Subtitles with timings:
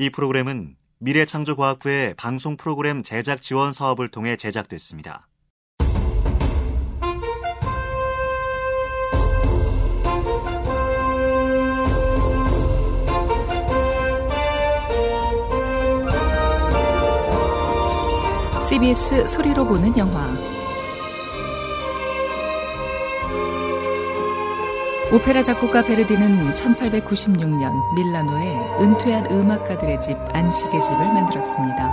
[0.00, 5.26] 이 프로그램은 미래창조과학부의 방송 프로그램 제작 지원 사업을 통해 제작됐습니다.
[18.68, 20.28] CBS 소리로 보는 영화
[25.10, 31.92] 오페라 작곡가 베르디는 1896년 밀라노에 은퇴한 음악가들의 집 안식의 집을 만들었습니다.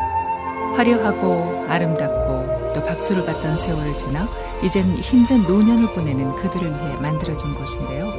[0.75, 4.27] 화려하고 아름답고 또 박수를 받던 세월을 지나
[4.61, 8.11] 이젠 힘든 노년을 보내는 그들을 위해 만들어진 곳인데요.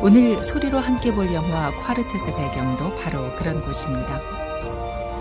[0.00, 4.20] 오늘 소리로 함께 볼 영화 콰르텟의 배경도 바로 그런 곳입니다.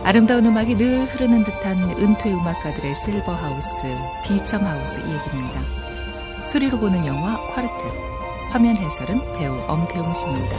[0.06, 3.84] 아름다운 음악이 늘 흐르는 듯한 은퇴 음악가들의 실버하우스,
[4.26, 5.62] 비첨하우스 이야기입니다.
[6.46, 8.19] 소리로 보는 영화 콰르텟.
[8.50, 10.58] 화면 해설은 배우 엄태웅 씨입니다.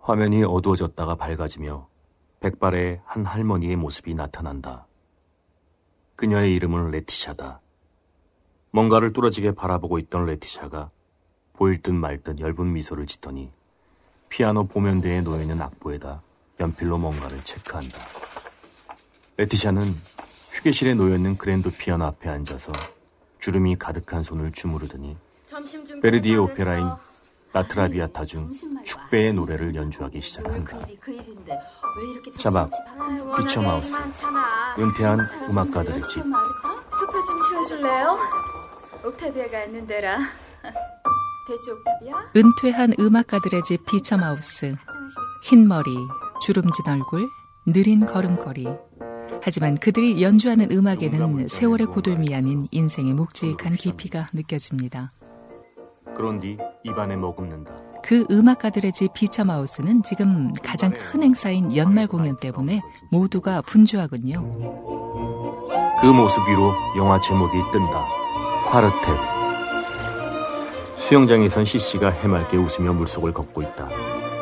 [0.00, 1.86] 화면이 어두워졌다가 밝아지며
[2.40, 4.88] 백발의 한 할머니의 모습이 나타난다.
[6.16, 7.60] 그녀의 이름은 레티샤다.
[8.72, 10.90] 뭔가를 뚫어지게 바라보고 있던 레티샤가
[11.52, 13.52] 보일 듯 말 듯 엷은 미소를 짓더니
[14.28, 16.22] 피아노 보면대에 놓여있는 악보에다
[16.60, 17.98] 연필로 뭔가를 체크한다.
[19.38, 19.82] 레티샤는
[20.52, 22.70] 휴게실에 놓여있는 그랜드 피아노 앞에 앉아서
[23.38, 25.16] 주름이 가득한 손을 주무르더니
[26.02, 26.90] 베르디의 오페라인
[27.52, 28.52] 라트라비아타 중
[28.84, 30.78] 축배의 노래를 연주하기 시작한다.
[32.38, 32.70] 자막,
[33.38, 33.96] 비첨하우스,
[34.78, 36.22] 은퇴한 음악가들의 집.
[36.22, 38.18] 소파 좀 치워줄래요?
[39.04, 40.18] 옥타비아가 앉는 데라.
[41.48, 42.30] 되지 옥타비아?
[42.36, 44.76] 은퇴한 음악가들의 집 비처마우스.
[45.42, 45.96] 흰 머리,
[46.40, 47.28] 주름진 얼굴,
[47.66, 48.68] 느린 걸음걸이.
[49.42, 55.12] 하지만 그들이 연주하는 음악에는 세월의 고돌미 아닌 인생의 묵직한 깊이가 느껴집니다.
[56.14, 57.72] 그런 뒤 입안에 머금는다.
[58.02, 64.42] 그 음악가들의 집 비처마우스는 지금 가장 큰 행사인 연말 공연 때문에 모두가 분주하군요.
[66.00, 68.04] 그 모습 위로 영화 제목이 뜬다.
[68.68, 69.16] 콰르텟.
[70.96, 73.88] 수영장에선 시씨가 해맑게 웃으며 물속을 걷고 있다.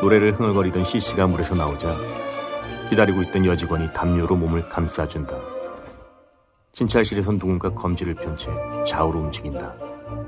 [0.00, 1.94] 노래를 흥얼거리던 시씨가 물에서 나오자
[2.88, 5.36] 기다리고 있던 여직원이 담요로 몸을 감싸준다.
[6.72, 8.50] 진찰실에선 누군가 검지를 편 채
[8.86, 9.74] 좌우로 움직인다.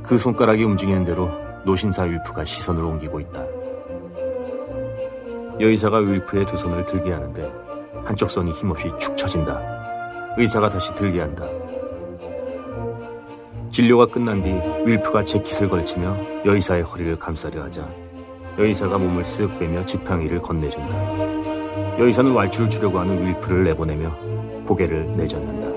[0.03, 1.31] 그 손가락이 움직이는 대로
[1.65, 3.45] 노신사 윌프가 시선을 옮기고 있다.
[5.61, 7.51] 여의사가 윌프의 두 손을 들게 하는데
[8.05, 10.35] 한쪽 손이 힘없이 축 처진다.
[10.37, 11.47] 의사가 다시 들게 한다.
[13.71, 14.51] 진료가 끝난 뒤
[14.85, 17.89] 윌프가 재킷을 걸치며 여의사의 허리를 감싸려 하자
[18.61, 21.99] 여의사가 몸을 쓱 빼며 지팡이 를 건네준다.
[21.99, 24.15] 여의사는 왈츠를 추려고 하는 윌프를 내보내며
[24.67, 25.71] 고개를 내젓는다.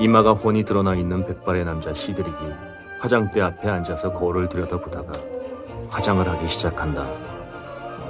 [0.00, 2.34] 이마가 훤히 드러나 있는 백발의 남자 시드릭이
[2.98, 5.12] 화장대 앞에 앉아서 거울을 들여다보다가
[5.88, 7.06] 화장을 하기 시작한다.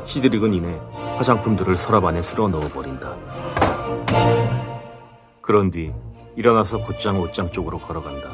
[0.07, 0.81] 시드릭은 이내
[1.17, 3.17] 화장품들을 서랍 안에 쓸어 넣어버린다.
[5.43, 5.93] 그런 뒤
[6.37, 8.31] 일어나서 곧장 옷장 쪽으로 걸어간다.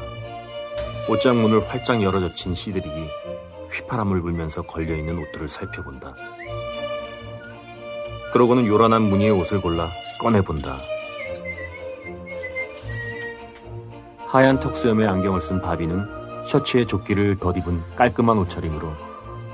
[1.09, 3.09] 옷장 문을 활짝 열어젖힌 시드릭이
[3.71, 6.13] 휘파람을 불면서 걸려있는 옷들을 살펴본다.
[8.33, 9.89] 그러고는 요란한 무늬의 옷을 골라
[10.19, 10.77] 꺼내본다.
[14.27, 18.93] 하얀 턱수염의 안경을 쓴 바비는 셔츠에 조끼를 덧입은 깔끔한 옷차림으로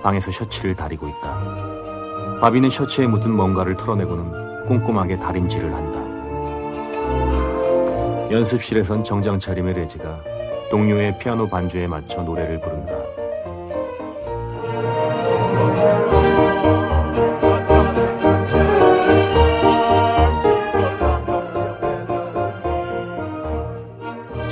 [0.04, 2.40] 방에서 셔츠를 다리고 있다.
[2.40, 5.98] 바비는 셔츠에 묻은 뭔가를 털어내고는 꼼꼼하게 다림질을 한다.
[8.30, 10.22] 연습실에선 정장 차림의 레지가
[10.70, 12.94] 동료의 피아노 반주에 맞춰 노래를 부른다.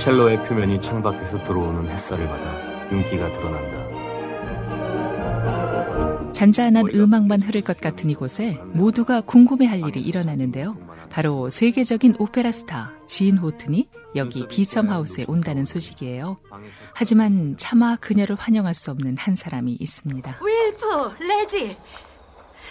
[0.06, 3.84] 첼로의 표면이 창밖에서 들어오는 햇살을 받아 윤기가 드러난다.
[6.32, 10.78] 잔잔한 음악만 흐를 것 같은 이곳에 모두가 궁금해할 일이 일어나는데요.
[11.10, 16.38] 바로 세계적인 오페라 스타 진 호튼이 여기 비첨 하우스에 온다는 소식이에요.
[16.94, 20.38] 하지만 차마 그녀를 환영할 수 없는 한 사람이 있습니다.
[20.40, 21.76] 윌프, 레지.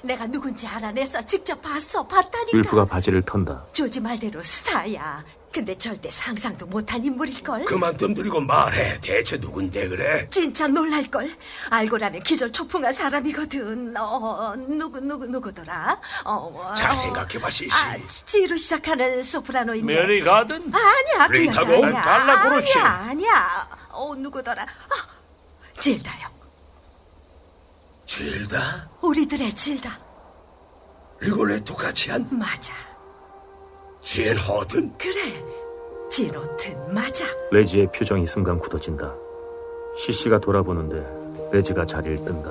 [0.05, 1.23] 내가 누군지 알아냈어.
[1.23, 2.07] 직접 봤어.
[2.07, 2.57] 봤다니까.
[2.59, 3.65] 윌프가 바지를 턴다.
[3.73, 5.25] 조지 말대로 스타야.
[5.55, 7.65] 근데 절대 상상도 못한 인물일걸.
[7.67, 8.99] 그만 뜸 들이고 말해.
[9.01, 10.29] 대체 누군데 그래?
[10.29, 11.31] 진짜 놀랄걸.
[11.71, 13.97] 알고 나면 기절초풍할 사람이거든.
[13.97, 16.01] 어, 누구, 누구, 누구더라?
[16.25, 17.71] 어, 잘 생각해봐, 시시.
[17.73, 17.97] 아,
[18.27, 19.95] G로 시작하는 소프라노인데.
[19.95, 20.75] 메리 가든?
[20.75, 21.85] 아니야, 그 리타 여자 공?
[21.85, 22.03] 아니야.
[22.03, 22.79] 달라 그렇지.
[22.81, 23.69] 아니야, 아니야.
[23.91, 24.63] 어, 누구더라?
[24.65, 26.35] 아, 질다요.
[28.07, 28.91] 질다?
[29.03, 30.01] 우리들의 질다.
[31.21, 32.75] 리골레토 같이 한 맞아.
[34.05, 34.97] 진 호튼?
[34.99, 35.43] 그래.
[36.11, 37.25] 진호튼 맞아.
[37.51, 39.13] 레지의 표정이 순간 굳어진다.
[39.97, 42.51] 시시가 돌아보는데 레지가 자리를 뜬다.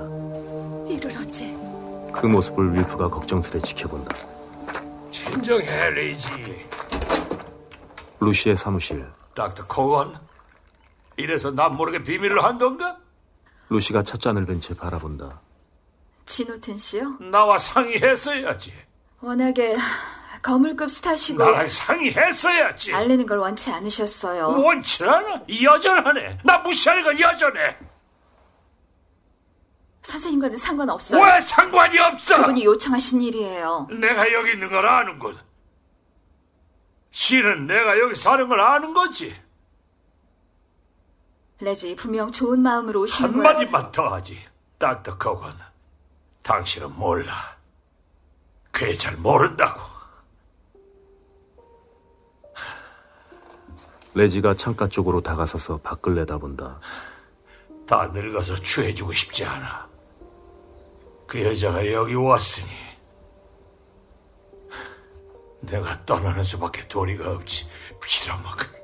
[0.92, 1.54] 이를 어째?
[2.14, 4.16] 그 모습을 윌프가 걱정스레 지켜본다.
[5.12, 6.30] 진정해, 레이지.
[8.20, 9.06] 루시의 사무실.
[9.36, 10.16] 닥터 코건.
[11.18, 12.98] 이래서 난 모르게 비밀로 한 건가?
[13.70, 15.40] 루시가 찻잔을 든 채 바라본다.
[16.26, 17.18] 진호튼 씨요?
[17.20, 18.74] 나와 상의했어야지.
[19.22, 19.76] 워낙에
[20.44, 22.94] 거물급 스타시고 나랑 상의했어야지.
[22.94, 24.50] 알리는 걸 원치 않으셨어요.
[24.62, 25.42] 원치 않아?
[25.64, 26.40] 여전하네.
[26.44, 27.78] 나 무시하는 건 여전해.
[30.04, 31.24] 선생님과는 상관없어요.
[31.24, 32.38] 왜 상관이 없어?
[32.42, 33.88] 그분이 요청하신 일이에요.
[33.90, 35.38] 내가 여기 있는 걸 아는군.
[37.10, 39.34] 실은 내가 여기 사는 걸 아는 거지.
[41.62, 43.48] 레지 분명 좋은 마음으로 오시는 거예요.
[43.48, 44.44] 한마디만 더 하지.
[44.78, 45.58] 코건.
[46.42, 47.56] 당신은 몰라.
[48.72, 49.93] 그애 잘 모른다고.
[54.16, 56.80] 레지가 창가 쪽으로 다가서서 밖을 내다본다.
[57.88, 59.88] 다 늙어서 취해주고 싶지 않아.
[61.28, 62.72] 그 여자가 여기 왔으니
[65.62, 67.66] 내가 떠나는 수밖에 도리가 없지.
[68.02, 68.84] 빌어먹을.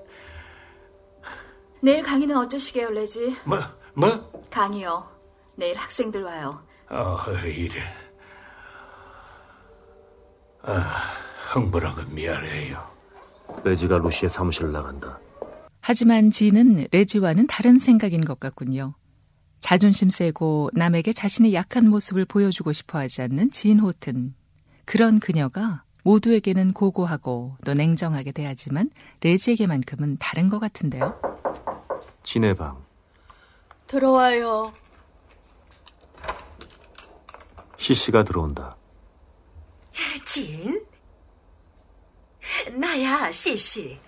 [1.81, 3.38] 내일 강의는 어쩌시게요, 레지?
[3.44, 3.60] 뭐?
[3.94, 4.44] 뭐?
[4.50, 5.06] 강의요.
[5.56, 6.62] 내일 학생들 와요.
[6.88, 7.81] 아, 이래.
[10.64, 10.74] 아,
[11.52, 12.99] 흥분한 건 미안해요.
[13.63, 15.19] 레지가 루시의 사무실을 나간다.
[15.81, 18.96] 하지만 진은 레지와는 다른 생각인 것 같군요.
[19.60, 24.34] 자존심 세고 남에게 자신의 약한 모습을 보여주고 싶어 하지 않는 진 호튼.
[24.86, 28.90] 그런 그녀가 모두에게는 고고하고 또 냉정하게 대하지만
[29.22, 31.19] 레지에게만큼은 다른 것 같은데요.
[32.24, 32.78] 진의 방.
[33.88, 34.72] 들어와요.
[37.78, 38.75] 시시가 들어온다.
[40.25, 40.86] 진?
[42.74, 44.00] 나야, 씨씨.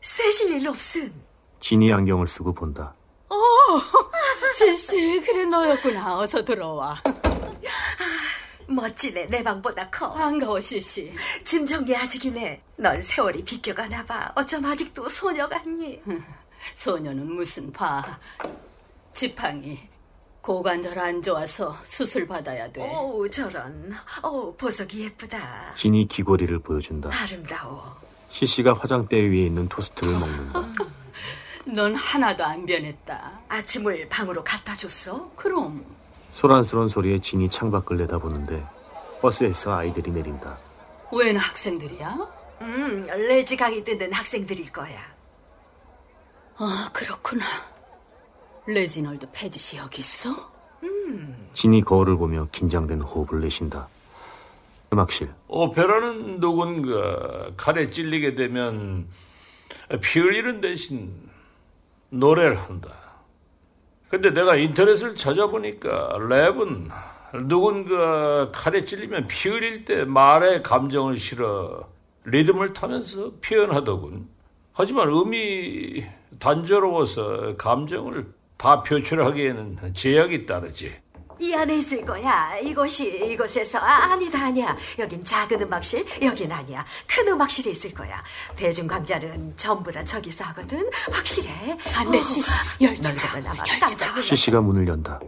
[0.00, 1.12] 쓰실 일 없음.
[1.60, 2.94] 진이 안경을 쓰고 본다.
[4.56, 6.18] 지씨, 그래 너였구나.
[6.18, 7.00] 어서 들어와.
[8.66, 10.12] 멋지네, 내 방보다 커.
[10.12, 11.12] 반가워, 시씨.
[11.44, 12.62] 짐 정리 아직이네.
[12.76, 14.32] 넌 세월이 비껴가나 봐.
[14.36, 16.00] 어쩜 아직도 소녀 같니?
[16.74, 18.18] 소녀는 무슨 봐.
[19.14, 19.89] 지팡이.
[20.42, 22.82] 고관절 안 좋아서 수술 받아야 돼.
[22.96, 23.92] 오, 저런.
[24.24, 25.74] 오, 보석이 예쁘다.
[25.76, 27.10] 진이 귀걸이를 보여준다.
[27.12, 27.96] 아름다워.
[28.30, 30.84] 시시가 화장대 위에 있는 토스트를 먹는다.
[31.66, 33.40] 넌 하나도 안 변했다.
[33.48, 35.30] 아침을 방으로 갖다 줬어?
[35.36, 35.84] 그럼
[36.32, 38.64] 소란스러운 소리에 진이 창밖을 내다보는데
[39.20, 40.56] 버스에서 아이들이 내린다.
[41.12, 42.16] 웬 학생들이야?
[42.62, 45.00] 음, 레지 강의 듣는 학생들일 거야.
[46.56, 47.44] 아, 그렇구나.
[48.72, 50.50] 레지널드 페짓이 여기 있어?
[51.52, 53.88] 진이 거울을 보며 긴장된 호흡을 내쉰다.
[54.92, 55.30] 음악실.
[55.48, 59.06] 오페라는 누군가 칼에 찔리게 되면
[60.00, 61.12] 피 흘리는 대신
[62.10, 62.90] 노래를 한다.
[64.08, 66.90] 근데 내가 인터넷을 찾아보니까 랩은
[67.46, 71.88] 누군가 칼에 찔리면 피 흘릴 때 말에 감정을 실어
[72.24, 74.28] 리듬을 타면서 표현하더군.
[74.72, 76.04] 하지만 음이
[76.38, 78.26] 단조로워서 감정을
[78.60, 80.92] 다 표출하기에는 제약이 따르지.
[81.38, 82.58] 이 안에 있을 거야.
[82.58, 84.76] 이곳이 이곳에서 아, 아니다 아니야.
[84.98, 86.84] 여긴 작은 음악실, 여긴 아니야.
[87.06, 88.22] 큰 음악실에 있을 거야.
[88.56, 90.86] 대중광자는 전부 다 저기서 하거든.
[91.10, 91.78] 확실해.
[91.96, 92.50] 안 돼, 시시.
[92.78, 93.40] 깜짝 마.
[93.40, 94.20] 놀라.
[94.20, 95.18] 시시가 문을 연다.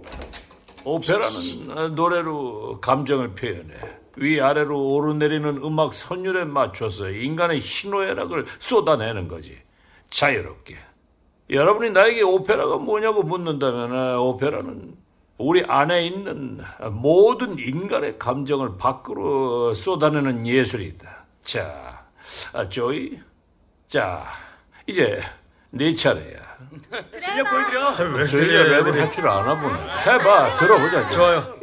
[0.84, 3.74] 오페라는 노래로 감정을 표현해.
[4.16, 9.56] 위아래로 오르내리는 음악 선율에 맞춰서 인간의 희노애락을 쏟아내는 거지.
[10.10, 10.91] 자유롭게.
[11.52, 14.94] 여러분이 나에게 오페라가 뭐냐고 묻는다면 아, 오페라는
[15.38, 16.60] 우리 안에 있는
[16.92, 21.26] 모든 인간의 감정을 밖으로 쏟아내는 예술이다.
[21.42, 22.06] 자,
[22.52, 23.18] 아, 조이.
[23.86, 24.24] 자,
[24.86, 25.20] 이제
[25.70, 26.40] 네 차례야.
[27.18, 28.26] 실력 보여드려.
[28.26, 29.74] 저희가 랩을 할줄 아나 보네.
[30.06, 31.10] 해봐, 들어보자.
[31.10, 31.54] 좋아요.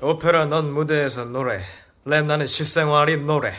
[0.00, 1.60] 오페라 넌 무대에서 노래.
[2.04, 3.52] 랩 나는 실생활이 노래.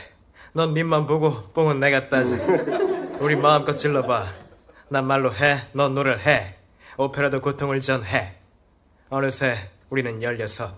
[0.54, 2.36] 넌 밑만 보고 뽕은 내가 따지.
[3.20, 4.49] 우리 마음껏 질러봐.
[4.92, 6.56] 난 말로 해, 넌 노래를 해.
[6.98, 8.40] 오페라도 고통을 전해.
[9.10, 10.76] 어느새 우리는 열여섯.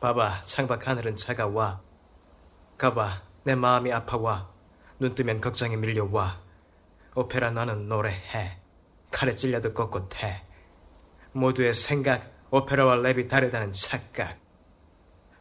[0.00, 1.80] 봐봐, 창밖 하늘은 차가워.
[2.78, 4.50] 가봐, 내 마음이 아파와.
[4.98, 6.40] 눈 뜨면 걱정이 밀려와.
[7.14, 8.58] 오페라 너는 노래해.
[9.10, 10.46] 칼에 찔려도 꼿꼿해.
[11.32, 14.38] 모두의 생각, 오페라와 랩이 다르다는 착각.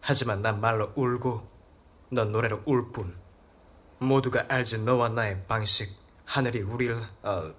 [0.01, 1.49] 하지만 난 말로 울고,
[2.11, 3.15] 넌 노래로 울 뿐.
[3.99, 5.97] 모두가 알지 너와 나의 방식.
[6.25, 7.53] 하늘이 우리를, 어,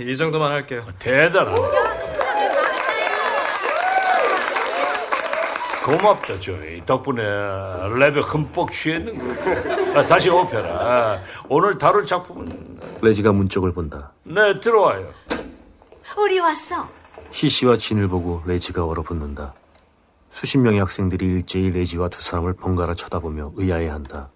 [0.00, 0.86] 이 정도만 할게요.
[0.98, 1.54] 대단하다.
[5.84, 6.84] 고맙다, 조이.
[6.84, 10.00] 덕분에 랩에 흠뻑 취했는 거.
[10.00, 10.68] 아, 다시 오페라.
[10.68, 14.12] 아, 오늘 다룰 작품은 레지가 문쪽을 본다.
[14.24, 15.12] 네 들어와요.
[16.18, 16.88] 우리 왔어.
[17.30, 19.54] 희씨와 진을 보고 레지가 얼어붙는다.
[20.30, 24.28] 수십 명의 학생들이 일제히 레지와 두 사람을 번갈아 쳐다보며 의아해한다.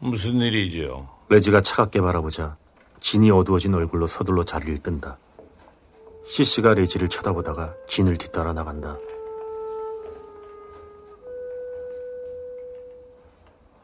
[0.00, 1.08] 무슨 일이죠?
[1.28, 2.56] 레지가 차갑게 바라보자
[3.00, 5.18] 진이 어두워진 얼굴로 서둘러 자리를 뜬다.
[6.26, 8.96] 시씨가 레지를 쳐다보다가 진을 뒤따라 나간다.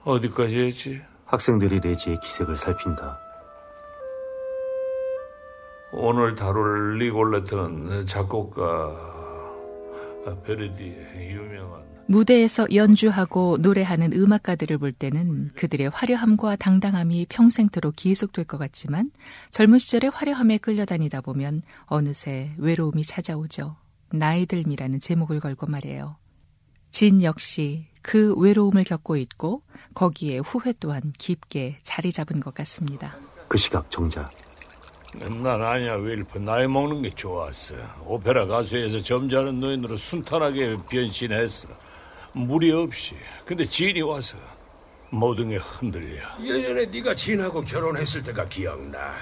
[0.05, 1.03] 어디까지 했지?
[1.25, 3.19] 학생들이 레지의 기색을 살핀다.
[5.93, 9.15] 오늘 다룰 리골레트는 작곡가
[10.45, 19.11] 베르디의 유명한 무대에서 연주하고 노래하는 음악가들을 볼 때는 그들의 화려함과 당당함이 평생토록 계속될 것 같지만
[19.51, 23.77] 젊은 시절의 화려함에 끌려다니다 보면 어느새 외로움이 찾아오죠.
[24.13, 26.17] 나이들미라는 제목을 걸고 말이에요.
[26.91, 29.63] 진 역시 그 외로움을 겪고 있고
[29.95, 33.17] 거기에 후회 또한 깊게 자리 잡은 것 같습니다.
[33.49, 34.31] 그 시각 정자
[35.15, 41.69] 난 아니야 윌프 나이 먹는 게 좋았어 오페라 가수에서 점잖은 노인으로 순탄하게 변신했어
[42.35, 43.15] 무리 없이
[43.45, 44.37] 근데 진이 와서
[45.11, 49.15] 모든 게 흔들려 예전에 네가 진하고 결혼했을 때가 기억나.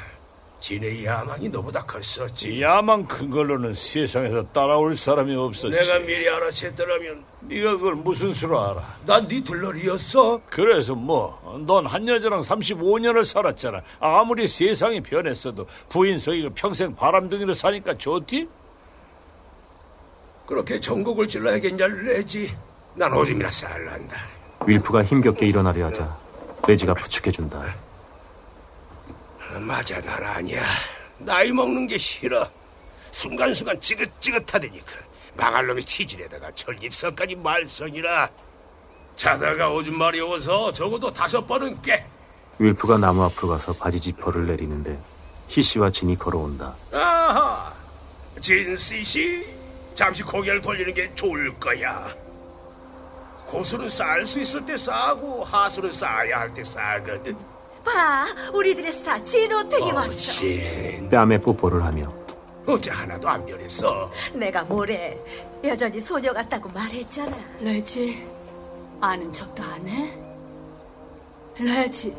[0.58, 2.62] 진의 야망이 너보다 컸었지.
[2.62, 8.98] 야망 큰 걸로는 세상에서 따라올 사람이 없었지 내가 미리 알아챘더라면 네가 그걸 무슨 수로 알아
[9.04, 10.40] 난 네 들러리였어.
[10.48, 17.98] 그래서 뭐 넌 한 여자랑 35년을 살았잖아 아무리 세상이 변했어도 부인 속이고 평생 바람둥이로 사니까
[17.98, 18.48] 좋디?
[20.46, 22.56] 그렇게 전곡을 찔러야겠냐 레지.
[22.94, 24.16] 난 오줌이나 쌀란다.
[24.66, 26.16] 윌프가 힘겹게 일어나려 하자
[26.66, 27.62] 레지가 부축해준다.
[29.60, 30.62] 맞아 난 아니야.
[31.18, 32.48] 나이 먹는 게 싫어.
[33.10, 34.92] 순간순간 지긋지긋하다니까.
[35.34, 38.30] 망할 놈이 치질에다가 전립선까지 말썽이라.
[39.16, 42.04] 자다가 오줌 마려워서 적어도 다섯 번은 깨.
[42.58, 44.98] 윌프가 나무 앞으로 가서 바지 지퍼를 내리는데
[45.48, 46.74] 희씨와 진이 걸어온다.
[46.92, 47.72] 아하.
[48.40, 49.46] 진씨 씨.
[49.94, 52.14] 잠시 고개를 돌리는 게 좋을 거야.
[53.52, 57.36] 고수는 쌓을 수 있을 때 쌓고 하수는 쌓아야 할 때 쌓거든.
[57.84, 60.10] 봐, 우리들의 스타 진호택이 어, 왔어.
[60.16, 61.08] 진.
[61.10, 62.10] 뺨에 뽀뽀를 하며
[62.66, 64.10] 어제 하나도 안 변했어.
[64.32, 65.18] 내가 뭐래?
[65.64, 67.36] 여전히 소녀 같다고 말했잖아.
[67.60, 68.26] 레지,
[69.00, 70.18] 아는 척도 안 해?
[71.58, 72.16] 레지,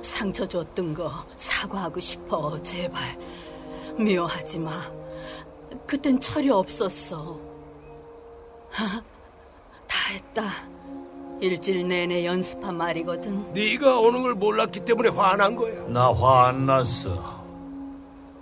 [0.00, 3.18] 상처 줬던 거 사과하고 싶어, 제발.
[3.98, 4.90] 미워하지 마.
[5.86, 7.38] 그땐 철이 없었어.
[9.88, 10.42] 다 했다.
[11.40, 13.52] 일주일 내내 연습한 말이거든.
[13.52, 15.74] 네가 오는 걸 몰랐기 때문에 화난 거야.
[15.88, 17.42] 나 화 안 났어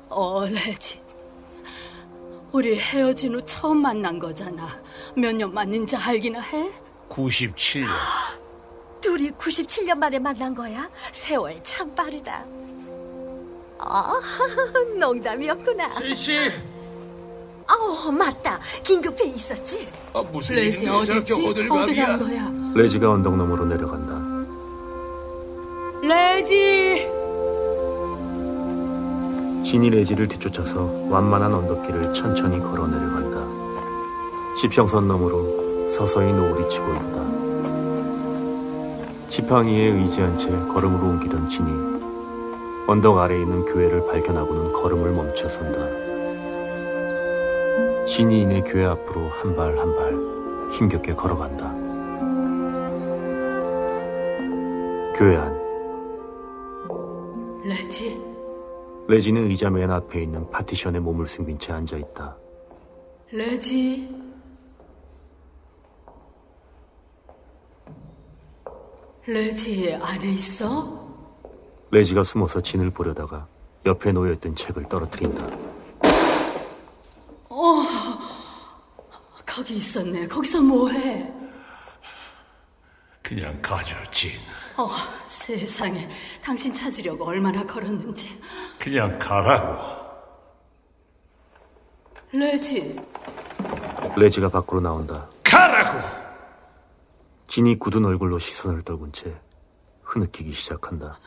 [0.09, 1.01] 어, 레지.
[2.53, 4.69] 우리 헤어진 후 처음 만난 거잖아.
[5.15, 6.71] 몇 년 만인지 알기나 해?
[7.09, 7.87] 97년
[9.01, 10.91] 둘이 97년 만에 만난 거야?
[11.13, 12.45] 세월 참 빠르다.
[13.79, 14.21] 아,
[14.99, 15.95] 농담이었구나.
[15.95, 16.51] 씨씨.
[17.79, 18.59] 어, 맞다.
[18.83, 19.87] 긴급회 있었지?
[20.13, 21.33] 아, 무슨 레지 일인데 저렇게 어딨지?
[21.33, 22.07] 어디 호들갑이야?
[22.07, 22.53] 간 거야?
[22.75, 24.19] 레지가 언덕 너머로 내려간다.
[26.03, 27.09] 레지!
[29.63, 33.41] 진이 레지를 뒤쫓아서 완만한 언덕길을 천천히 걸어 내려간다.
[34.61, 37.21] 지평선 너머로 서서히 노을이 치고 있다.
[39.29, 41.71] 지팡이에 의지한 채 걸음으로 옮기던 진이
[42.89, 46.00] 언덕 아래에 있는 교회를 발견하고는 걸음을 멈춰 선다.
[48.09, 50.13] 이내 교회 앞으로 한 발 한 발
[50.73, 51.71] 힘겹게 걸어간다.
[55.17, 55.61] 교회 안
[57.65, 58.19] 레지,
[59.07, 62.37] 레지는 의자 맨 앞에 있는 파티션에 몸을 숨긴 채 앉아 있다.
[63.33, 64.09] 레지.
[69.27, 70.99] 레지 안에 있어?
[71.91, 73.47] 레지가 숨어서 진을 보려다가
[73.87, 75.45] 옆에 놓여있던 책을 떨어뜨린다.
[77.51, 77.83] 어,
[79.61, 80.27] 거기 있었네.
[80.27, 81.31] 거기서 뭐해?
[83.23, 84.31] 그냥 가죠 진
[84.79, 84.89] 어,
[85.27, 86.09] 세상에.
[86.43, 88.41] 당신 찾으려고 얼마나 걸었는지.
[88.79, 90.01] 그냥 가라고
[92.33, 92.99] 레지,
[94.17, 95.29] 레지가 밖으로 나온다.
[95.45, 96.01] 가라고
[97.47, 99.39] 진이 굳은 얼굴로 시선을 떨군 채
[100.03, 101.19] 흐느끼기 시작한다.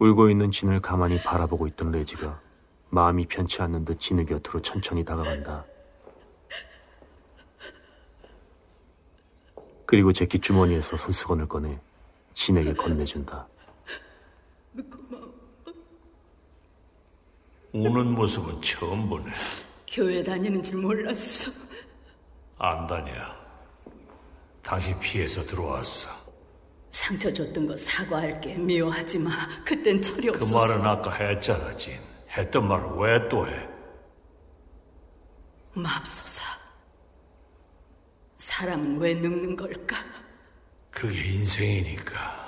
[0.00, 2.40] 울고 있는 진을 가만히 바라보고 있던 레지가
[2.88, 5.64] 마음이 편치 않는 듯 진의 곁으로 천천히 다가간다.
[9.84, 11.78] 그리고 제키 주머니에서 손수건을 꺼내
[12.32, 13.46] 진에게 건네준다.
[17.72, 19.30] 우는 모습은 처음 보네.
[19.86, 21.52] 교회 다니는 줄 몰랐어.
[22.58, 23.12] 안 다녀.
[24.62, 26.19] 당신 피해서 들어왔어.
[26.90, 28.54] 상처 줬던 거 사과할게.
[28.56, 29.30] 미워하지 마.
[29.64, 30.58] 그땐 철이 그 없었어.
[30.58, 31.94] 말은 아까 했잖아, 진.
[32.36, 33.68] 했던 말을 왜 또 해?
[35.72, 36.42] 맙소사.
[38.36, 39.96] 사람은 왜 늙는 걸까?
[40.90, 42.40] 그게 인생이니까.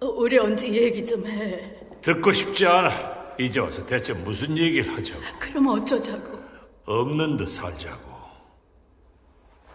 [0.00, 1.74] 어, 우리 언제 얘기 좀 해.
[2.02, 3.34] 듣고 싶지 않아.
[3.38, 5.20] 이제 와서 대체 무슨 얘기를 하자고.
[5.38, 6.38] 그럼 어쩌자고.
[6.84, 8.09] 없는 듯 살자고.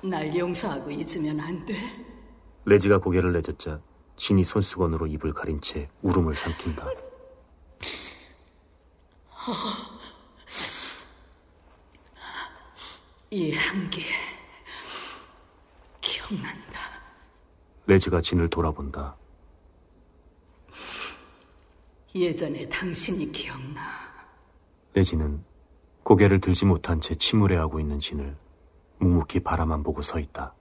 [0.02, 1.76] 날 용서하고 잊으면 안 돼.
[2.66, 3.80] 레지가 고개를 내젓자
[4.18, 6.88] 진이 손수건으로 입을 가린 채 울음을 삼킨다.
[13.30, 14.04] 이 향기
[16.02, 16.80] 기억난다.
[17.88, 19.16] 레지가 진을 돌아본다.
[22.16, 23.82] 예전에 당신이 기억나.
[24.94, 25.44] 레지는
[26.04, 28.38] 고개를 들지 못한 채 침울해하고 있는 진을
[29.00, 30.54] 묵묵히 바라만 보고 서 있다.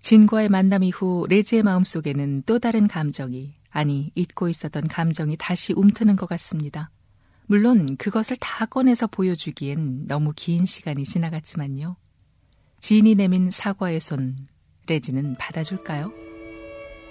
[0.00, 6.28] 진과의 만남 이후 레지의 마음속에는 또 다른 감정이, 아니, 잊고 있었던 감정이 다시 움트는 것
[6.28, 6.90] 같습니다.
[7.46, 11.96] 물론 그것을 다 꺼내서 보여주기엔 너무 긴 시간이 지나갔지만요.
[12.80, 14.36] 진이 내민 사과의 손,
[14.86, 16.10] 레지는 받아줄까요?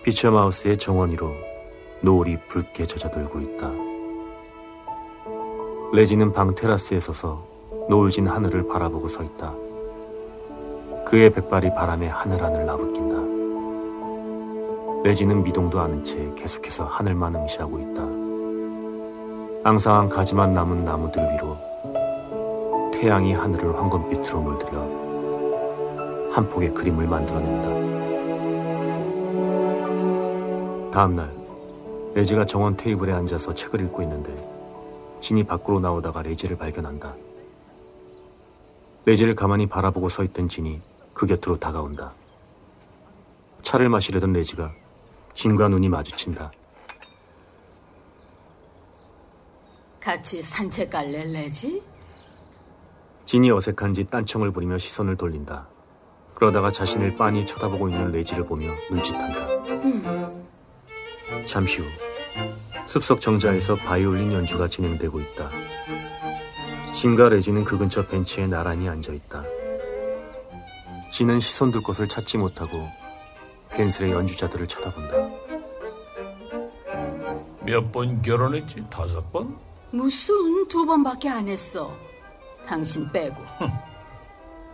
[0.03, 1.33] 비처마우스의 정원 위로
[2.01, 3.71] 노을이 붉게 젖어들고 있다.
[5.93, 7.47] 레지는 방 테라스에 서서
[7.89, 9.66] 노을진 하늘을 바라보고 서 있다.
[11.07, 13.15] 그의 백발이 바람에 하늘하늘 나부낀다.
[15.05, 18.03] 레지는 미동도 않은 채 계속해서 하늘만 응시하고 있다.
[19.63, 21.55] 앙상한 가지만 남은 나무들 위로
[22.91, 24.81] 태양이 하늘을 황금빛으로 물들여
[26.33, 27.69] 한 폭의 그림을 만들어낸다.
[30.91, 31.31] 다음날
[32.15, 34.35] 레지가 정원 테이블에 앉아서 책을 읽고 있는데
[35.21, 37.13] 진이 밖으로 나오다가 레지를 발견한다.
[39.05, 40.81] 레지를 가만히 바라보고 서 있던 진이
[41.17, 42.13] 그 곁으로 다가온다.
[43.63, 44.71] 차를 마시려던 레지가
[45.33, 46.51] 진과 눈이 마주친다.
[49.99, 51.81] 같이 산책 갈래, 레지?
[53.25, 55.67] 진이 어색한지 딴청을 부리며 시선을 돌린다.
[56.35, 59.47] 그러다가 자신을 빤히 쳐다보고 있는 레지를 보며 눈짓한다.
[59.73, 60.47] 음,
[61.47, 61.87] 잠시 후
[62.85, 65.49] 숲속 정자에서 바이올린 연주가 진행되고 있다.
[66.93, 69.43] 진과 레지는 그 근처 벤치에 나란히 앉아 있다.
[71.17, 72.77] 진은 시선 둘 곳을 찾지 못하고
[73.71, 75.17] 괜스레 연주자들을 쳐다본다.
[77.65, 78.83] 몇 번 결혼했지?
[78.87, 79.57] 다섯 번?
[79.89, 81.91] 무슨 두 번밖에 안 했어.
[82.67, 83.35] 당신 빼고.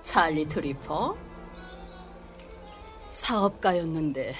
[0.03, 1.15] 찰리 트리퍼?
[3.07, 4.35] 사업가였는데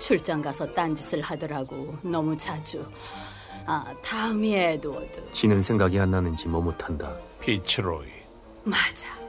[0.00, 1.96] 출장 가서 딴짓을 하더라고.
[2.02, 2.84] 너무 자주.
[3.66, 5.30] 아, 다음이 에드워드.
[5.30, 7.14] 진은 생각이 안 나는지 머뭇한다.
[7.38, 8.08] 피츠로이.
[8.64, 9.25] 맞아.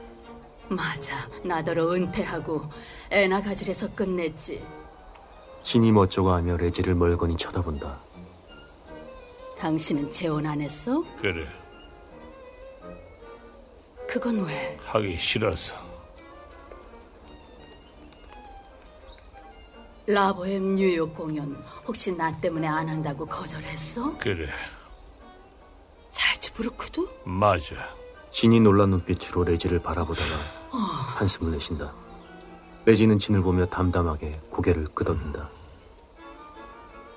[0.70, 1.28] 맞아.
[1.42, 2.62] 나더러 은퇴하고
[3.10, 4.64] 애나 가지래서 끝냈지.
[5.62, 7.98] 진이 멋쩍어 하며 레지를 멀거니 쳐다본다.
[9.58, 11.02] 당신은 재혼 안 했어?
[11.20, 11.46] 그래.
[14.08, 14.78] 그건 왜?
[14.84, 15.74] 하기 싫어서.
[20.06, 21.54] 라보엠 뉴욕 공연
[21.86, 24.16] 혹시 나 때문에 안 한다고 거절했어?
[24.18, 24.48] 그래.
[26.12, 27.06] 잘츠부르크도?
[27.24, 27.74] 맞아.
[28.38, 30.30] 진이 놀란 눈빛으로 레지를 바라보다가
[30.70, 31.92] 어, 한숨을 내쉰다.
[32.84, 35.50] 레지는 진을 보며 담담하게 고개를 끄덕인다.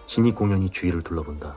[0.07, 1.55] 진이 공연히 주위를 둘러본다.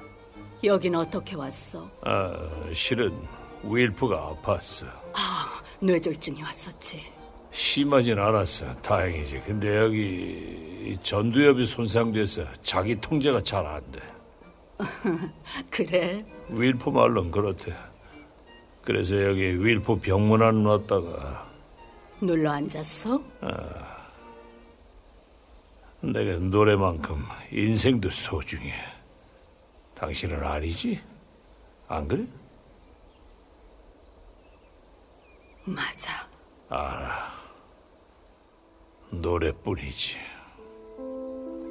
[0.65, 1.89] 여긴 어떻게 왔어?
[2.03, 2.35] 아,
[2.75, 3.19] 실은
[3.63, 4.85] 윌프가 아팠어.
[5.15, 7.01] 아, 뇌졸중이 왔었지.
[7.51, 8.71] 심하진 않았어.
[8.83, 9.45] 다행이지.
[9.47, 9.99] 근데 여기
[10.93, 14.01] 이 전두엽이 손상돼서 자기 통제가 잘 안 돼.
[15.71, 16.23] 그래?
[16.51, 17.75] 윌프 말론 그렇대.
[18.85, 21.49] 그래서 여기 윌프 병문안 왔다가
[22.21, 23.21] 눌러 앉았어?
[26.01, 28.75] 내가 노래만큼 인생도 소중해.
[29.95, 31.01] 당신은 아니지?
[31.89, 32.27] 안 그래?
[35.65, 36.13] 맞아.
[36.69, 37.33] 알아.
[39.11, 40.19] 노래뿐이지.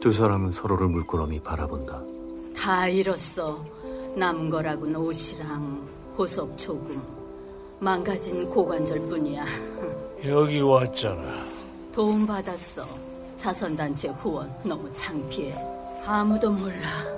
[0.02, 2.02] 두 사람은 서로를 물끄러미 바라본다.
[2.60, 3.64] 다 잃었어.
[4.18, 7.02] 남은 거라곤 옷이랑 보석 조금.
[7.80, 9.46] 망가진 고관절뿐이야.
[10.28, 11.44] 여기 왔잖아.
[11.94, 12.86] 도움 받았어.
[13.38, 15.54] 자선단체 후원 너무 창피해.
[16.06, 17.14] 아무도 몰라.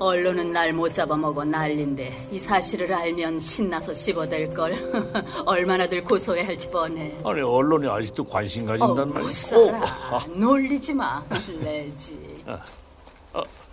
[0.00, 4.72] 언론은 날 못 잡아먹어 난린데 이 사실을 알면 신나서 씹어댈 걸.
[5.44, 7.16] 얼마나들 고소해야 할지 뻔해.
[7.24, 9.22] 아니 언론이 아직도 관심 가진단 어, 말이야.
[9.24, 10.24] 못 살아.
[10.38, 11.22] 놀리지 마,
[11.62, 12.16] 레지.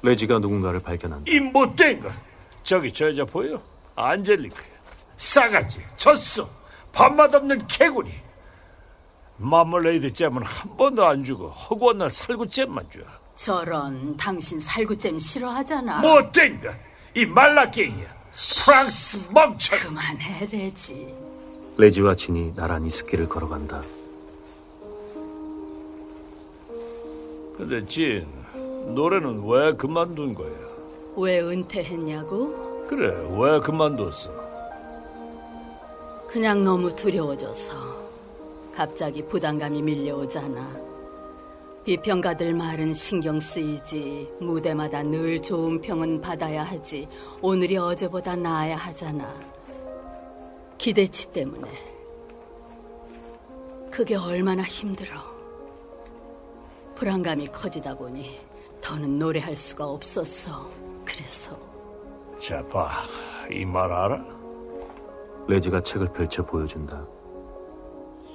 [0.02, 1.32] 레지가 누군가를 발견한다.
[1.32, 2.10] 이 못된 거.
[2.64, 3.62] 저기 저 여자 보여?
[3.96, 4.76] 안젤리크야.
[5.18, 6.48] 싸가지, 젖소,
[6.92, 8.12] 밥맛 없는 개구리.
[9.38, 13.00] 마멀레이드 잼은 한 번도 안 주고 허구한 날 살구잼만 줘.
[13.36, 16.00] 저런 당신 살구잼 싫어하잖아.
[16.00, 16.70] 못된 거.
[17.14, 18.16] 이 말라깽이야.
[18.64, 19.78] 프랑스 멍청.
[19.80, 21.14] 그만해 레지.
[21.78, 23.82] 레지와 진이 나란히 숲길을 걸어간다.
[27.58, 28.26] 근데 진,
[28.94, 30.52] 노래는 왜 그만둔 거야?
[31.18, 32.65] 왜 은퇴했냐고?
[32.88, 34.46] 그래, 왜 그만뒀어?
[36.28, 37.74] 그냥 너무 두려워져서
[38.76, 40.86] 갑자기 부담감이 밀려오잖아.
[41.86, 44.30] 비평가들 말은 신경 쓰이지.
[44.40, 47.08] 무대마다 늘 좋은 평은 받아야 하지.
[47.42, 49.40] 오늘이 어제보다 나아야 하잖아.
[50.78, 51.70] 기대치 때문에.
[53.92, 55.22] 그게 얼마나 힘들어.
[56.96, 58.40] 불안감이 커지다 보니
[58.82, 60.70] 더는 노래할 수가 없었어.
[61.06, 61.75] 그래서
[62.40, 62.90] 자, 봐.
[63.50, 64.24] 이말 알아?
[65.48, 67.06] 레지가 책을 펼쳐 보여준다.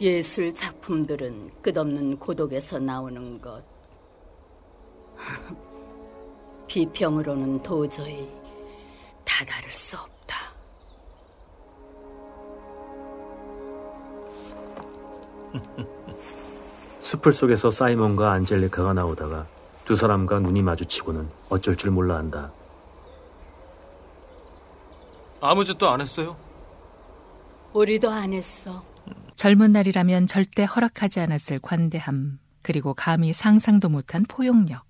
[0.01, 3.63] 예술 작품들은 끝없는 고독에서 나오는 것.
[6.67, 8.31] 비평으로는 도저히
[9.25, 10.37] 다다를 수 없다.
[17.01, 19.45] 숲을 속에서 사이먼과 안젤리카가 나오다가
[19.85, 22.53] 두 사람과 눈이 마주치고는 어쩔 줄 몰라 한다.
[25.40, 26.37] 아무 짓도 안 했어요.
[27.72, 28.85] 우리도 안 했어.
[29.37, 34.85] 젊은 날이라면 절대 허락하지 않았을 관대함, 그리고 감히 상상도 못한 포용력.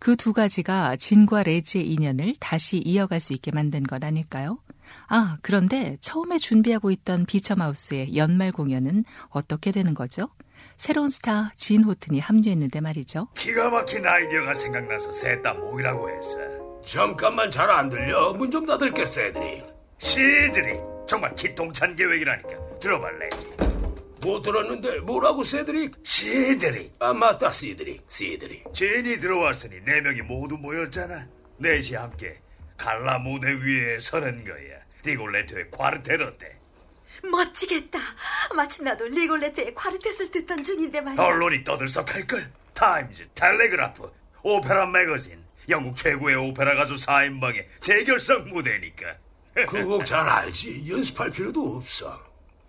[0.00, 4.58] 그 두 가지가 진과 레지의 인연을 다시 이어갈 수 있게 만든 것 아닐까요?
[5.08, 10.28] 아, 그런데 처음에 준비하고 있던 비첨 하우스의 연말 공연은 어떻게 되는 거죠?
[10.76, 13.28] 새로운 스타 진 호튼이 합류했는데 말이죠.
[13.36, 16.38] 기가 막힌 아이디어가 생각나서 셋 다 모이라고 했어.
[16.84, 18.32] 잠깐만 잘 안 들려.
[18.34, 19.62] 문 좀 닫을게, 세드릭.
[19.98, 20.78] 시들이
[21.08, 22.78] 정말 기똥찬 계획이라니까.
[22.80, 23.46] 들어볼래, 레지.
[24.22, 25.90] 못 들었는데 뭐라고, 세드릭?
[26.02, 28.00] 시들이 아, 맞다, 시드리.
[28.08, 28.64] 시드리.
[28.72, 31.26] 진이 들어왔으니 네 명이 모두 모였잖아.
[31.58, 32.40] 넷이 함께
[32.76, 34.76] 갈라 무대 위에 서는 거야.
[35.04, 36.56] 리골레토의 콰르텟 어때.
[37.22, 37.98] 멋지겠다.
[38.54, 41.22] 마침 나도 리골레트의 콰르텟을 듣던 중인데 말이야.
[41.22, 42.50] 언론이 떠들썩할걸.
[42.74, 44.10] 타임즈, 텔레그라프,
[44.42, 49.14] 오페라 매거진, 영국 최고의 오페라 가수 4인방의 재결성 무대니까.
[49.64, 50.84] 그 곡 잘 알지.
[50.90, 52.20] 연습할 필요도 없어.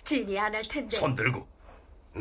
[0.03, 0.95] 진이 안 할 텐데.
[0.95, 1.45] 손 들고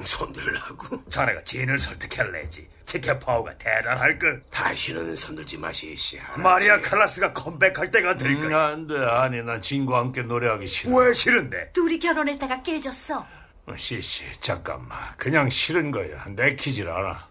[0.05, 1.09] 손 들라고?
[1.09, 2.69] 자네가 진을 설득할래, 레지.
[2.85, 4.43] 티켓 파워가 대단할걸.
[4.51, 6.19] 다시는 손들지 마, 시시.
[6.37, 8.67] 마리아 칼라스가 컴백할 때가 될 음, 거야.
[8.67, 8.99] 안 돼.
[8.99, 10.95] 아니, 난 진과 함께 노래하기 싫어.
[10.97, 11.73] 왜 싫은데?
[11.73, 13.27] 둘이 결혼했다가 깨졌어.
[13.77, 14.99] 시시, 잠깐만.
[15.17, 16.25] 그냥 싫은 거야.
[16.27, 17.29] 내키질 않아.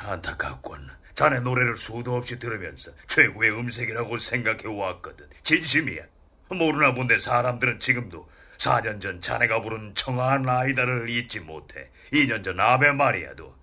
[0.00, 0.90] 안타깝군.
[1.14, 5.26] 자네 노래를 수도 없이 들으면서 최고의 음색이라고 생각해 왔거든.
[5.42, 6.02] 진심이야.
[6.50, 11.90] 모르나 본데 사람들은 지금도 4년 전 자네가 부른 청아한 아이다를 잊지 못해.
[12.12, 13.54] 2년 전 아베 마리아도.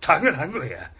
[0.00, 0.90] 당연한 거야.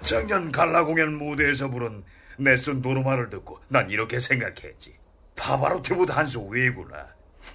[0.00, 2.04] 작년 갈라 공연 무대에서 부른
[2.38, 4.96] 내쏜 노르마를 듣고 난 이렇게 생각했지.
[5.36, 7.06] 파바로티보다 한 수 위구나.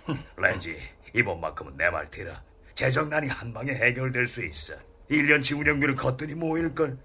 [0.37, 0.77] 레지,
[1.13, 2.33] 이번만큼은 내 말 들어.
[2.75, 4.73] 재정난이 한 방에 해결될 수 있어.
[5.09, 6.97] 1년치 운영비를 걷더니 모일걸.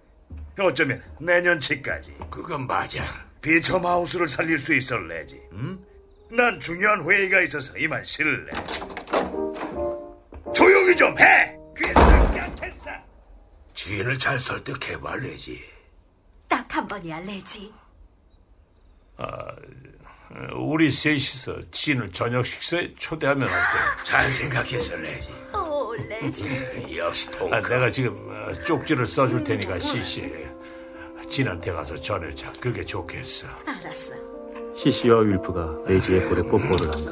[0.59, 2.17] 어쩌면 내년치까지.
[2.31, 3.03] 그건 맞아.
[3.41, 5.41] 비처 마우스를 살릴 수 있어, 레지.
[5.53, 5.79] 응?
[6.31, 8.51] 난 중요한 회의가 있어서 이만 실래.
[10.55, 11.57] 조용히 좀 해!
[11.77, 12.91] 귀에 닿지 않겠어!
[13.75, 15.63] 주인을 잘 설득해봐, 레지.
[16.49, 17.73] 딱 한 번이야, 레지.
[20.57, 24.05] 우리 셋이서 진을 저녁 식사에 초대하면 어때?
[24.05, 25.33] 잘 생각했어, 레지.
[25.55, 26.97] 오, 레지.
[26.97, 27.69] 역시 아, 통크.
[27.69, 30.33] 내가 지금 어, 쪽지를 써줄 테니까 시시.
[31.29, 32.51] 진한테 가서 전해자.
[32.61, 33.47] 그게 좋겠어.
[33.67, 34.15] 알았어.
[34.77, 37.11] 시시와 윌프가 레지의 볼에 뽀뽀를 한다.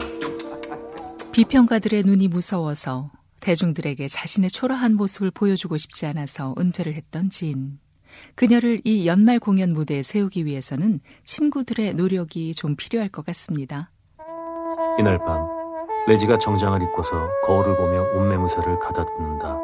[1.33, 7.79] 비평가들의 눈이 무서워서 대중들에게 자신의 초라한 모습을 보여주고 싶지 않아서 은퇴를 했던 진.
[8.35, 13.91] 그녀를 이 연말 공연 무대에 세우기 위해서는 친구들의 노력이 좀 필요할 것 같습니다.
[14.99, 15.47] 이날 밤
[16.07, 19.59] 레지가 정장을 입고서 거울을 보며 옷매무새를 가다듬는다.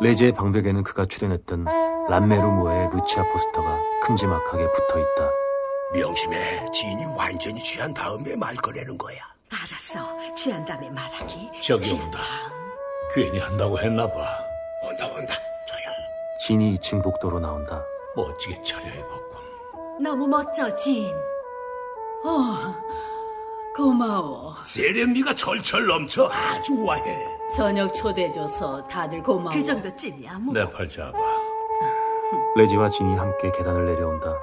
[0.00, 1.64] 레지의 방벽에는 그가 출연했던
[2.08, 5.47] 람메르모의 루치아 포스터가 큼지막하게 붙어 있다.
[5.92, 6.64] 명심해.
[6.72, 9.18] 진이 완전히 취한 다음에 말 꺼내는 거야.
[9.50, 10.34] 알았어.
[10.34, 11.50] 취한 다음에 말하기.
[11.62, 12.18] 저기 온다.
[13.14, 14.38] 괜히 한다고 했나 봐.
[14.84, 15.34] 온다, 온다.
[15.66, 15.94] 조용.
[16.44, 17.82] 진이 2층 복도로 나온다.
[18.14, 20.02] 멋지게 차려입었군.
[20.02, 21.10] 너무 멋져, 진.
[22.24, 22.74] 어,
[23.74, 24.54] 고마워.
[24.64, 26.28] 세련미가 철철 넘쳐.
[26.30, 27.26] 아주 우아해.
[27.54, 29.56] 저녁 초대해줘서 다들 고마워.
[29.56, 30.52] 그 정도쯤이야, 뭐.
[30.52, 31.18] 내 팔 잡아.
[32.56, 34.34] 레지와 진이 함께 계단을 내려온다.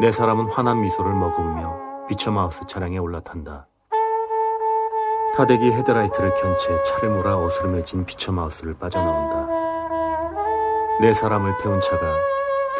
[0.00, 3.68] 네 사람은 환한 미소를 머금으며 비처마우스 차량에 올라탄다.
[5.36, 9.46] 타대기 헤드라이트를 켠 채 차를 몰아 어스름해진 비처마우스를 빠져나온다.
[11.00, 12.00] 네 사람을 태운 차가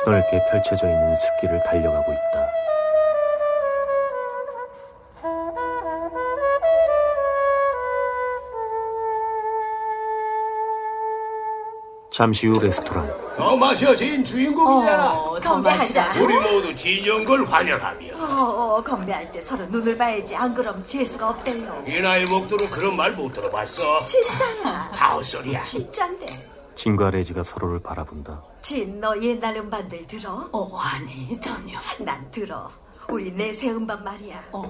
[0.04, 2.48] 드넓게 펼쳐져 있는 숲길을 달려가고 있다.
[12.14, 13.34] 잠시 후 레스토랑.
[13.36, 15.12] 더 마셔, 진 주인공이잖아.
[15.14, 16.10] 어, 더 건배 마시라.
[16.10, 16.22] 하자.
[16.22, 18.14] 우리 모두 진영 걸 환영하며.
[18.14, 20.36] 어, 어, 건배할 때 서로 눈을 봐야지.
[20.36, 21.82] 안 그럼 재수가 없대요.
[21.88, 24.04] 이 나이 먹도록 그런 말 못 들어봤어.
[24.04, 24.92] 진짜야.
[24.94, 25.64] 다 헛소리야.
[25.64, 26.24] 진짠데.
[26.76, 28.44] 진과 레지가 서로를 바라본다.
[28.62, 30.48] 진, 너 옛날 음반들 들어?
[30.52, 31.76] 어, 아니, 전혀.
[31.98, 32.70] 난 들어.
[33.10, 34.44] 우리 내 새 음반 말이야.
[34.52, 34.62] 어?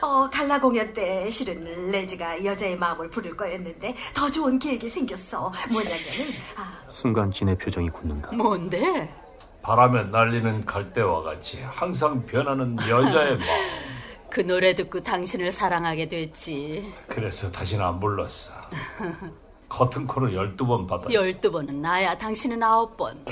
[0.00, 5.52] 어, 갈라 공연 때 실은 레지가 여자의 마음을 부를 거였는데 더 좋은 계획이 생겼어.
[5.70, 6.00] 뭐냐면은
[6.56, 8.32] 아, 순간 진의 표정이 굳는다.
[8.32, 9.12] 뭔데?
[9.62, 13.48] 바람에 날리는 갈대와 같이 항상 변하는 여자의 마음.
[14.30, 16.92] 그 노래 듣고 당신을 사랑하게 됐지.
[17.06, 18.50] 그래서 다시는 안 불렀어.
[19.68, 21.14] 커튼콜을 12번 받았지.
[21.14, 23.24] 열두 번은 나야, 당신은 아홉 번.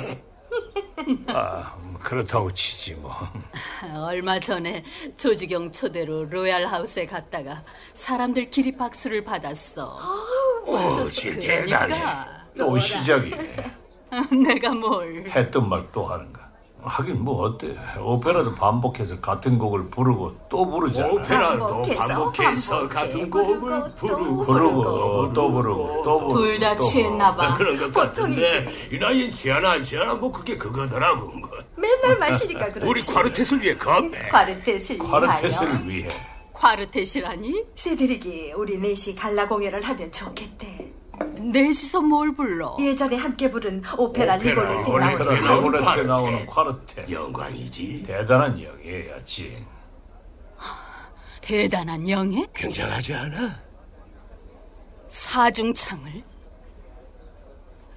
[1.28, 3.12] 아, 그렇다고 치지 뭐.
[4.06, 4.84] 얼마 전에
[5.16, 7.62] 조주경 초대로 로얄 하우스에 갔다가
[7.94, 9.98] 사람들 기립 박수를 받았어.
[10.66, 11.86] 오, 진 대단해.
[11.86, 13.72] 그러니까 또 시작이네.
[14.44, 15.24] 내가 뭘?
[15.28, 16.39] 했던 말 또 하는가.
[16.82, 17.76] 하긴 뭐 어때.
[17.98, 21.08] 오페라도 반복해서 같은 곡을 부르고 또 부르잖아.
[21.08, 26.34] 오페라도 반복해서, 반복해서 반복해, 같은 부르고 곡을 또 부르고 부르고 또, 또 부르고 또 부르고
[26.42, 27.54] 둘다또 취했나 봐.
[27.54, 31.48] 그런 것 같은데 이 나이엔 취하나 안 취하나 뭐 그게 그거더라고 뭐.
[31.76, 32.86] 맨날 마시니까 그렇지.
[32.88, 35.10] 우리 콰르텟을 위해 건배 과르텟을 위하여.
[35.20, 36.08] 카르테스를 위해.
[36.52, 37.64] 과르테시라니?
[37.74, 40.92] 세드릭이 우리 넷이 갈라 공연을 하면 좋겠대.
[41.24, 42.76] 넷이서 뭘 불러?
[42.80, 44.64] 예전에 함께 부른 오페라, 오페라
[45.40, 46.06] 나오는 콰르텟.
[46.06, 47.06] 나오는 콰르테.
[47.10, 48.04] 영광이지.
[48.06, 49.64] 대단한 영예야, 진.
[51.40, 52.46] 대단한 영예?
[52.54, 53.60] 굉장하지 않아?
[55.08, 56.22] 사중창을?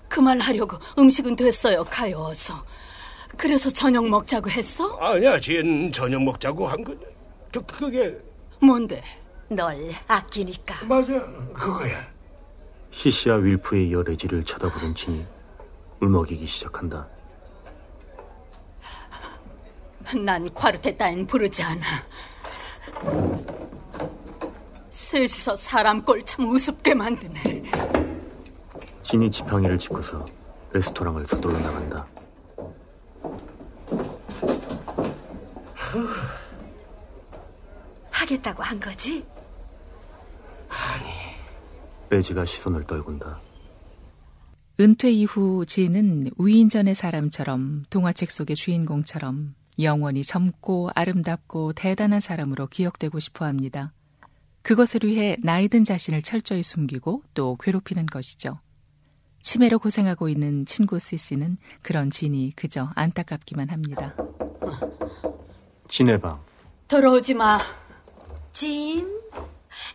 [0.10, 2.64] 그 말 하려고 음식은 됐어요, 가요 어서.
[3.36, 4.96] 그래서 저녁 먹자고 했어?
[4.98, 7.00] 아니야, 진 저녁 먹자고 한 거냐.
[7.52, 8.16] 그 그게
[8.62, 9.04] 뭔데?
[9.50, 10.86] 널 아끼니까.
[10.86, 11.14] 맞아,
[11.54, 12.12] 그거야.
[12.94, 15.26] 시시와 윌프에 이어 레지를 쳐다보는 진이
[16.00, 17.08] 울먹이기 시작한다.
[20.24, 21.82] 난 콰르테 따윈 부르지 않아.
[24.92, 27.64] 셋이서 사람 꼴 참 우습게 만드네.
[29.02, 30.26] 진이 지팡이를 짚고서
[30.72, 32.08] 레스토랑을 서둘러 나간다.
[38.12, 39.26] 하겠다고 한 거지?
[42.13, 43.39] 레지가 시선을 떨군다.
[44.80, 53.45] 은퇴 이후 지는 위인전의 사람처럼 동화책 속의 주인공처럼 영원히 젊고 아름답고 대단한 사람으로 기억되고 싶어
[53.45, 53.93] 합니다.
[54.62, 58.60] 그것을 위해 나이든 자신을 철저히 숨기고 또 괴롭히는 것이죠.
[59.41, 64.15] 치매로 고생하고 있는 친구 시시는 그런 진이 그저 안타깝기만 합니다.
[65.89, 66.39] 진의 방.
[66.88, 67.60] 들어오지 마.
[68.54, 69.23] 진,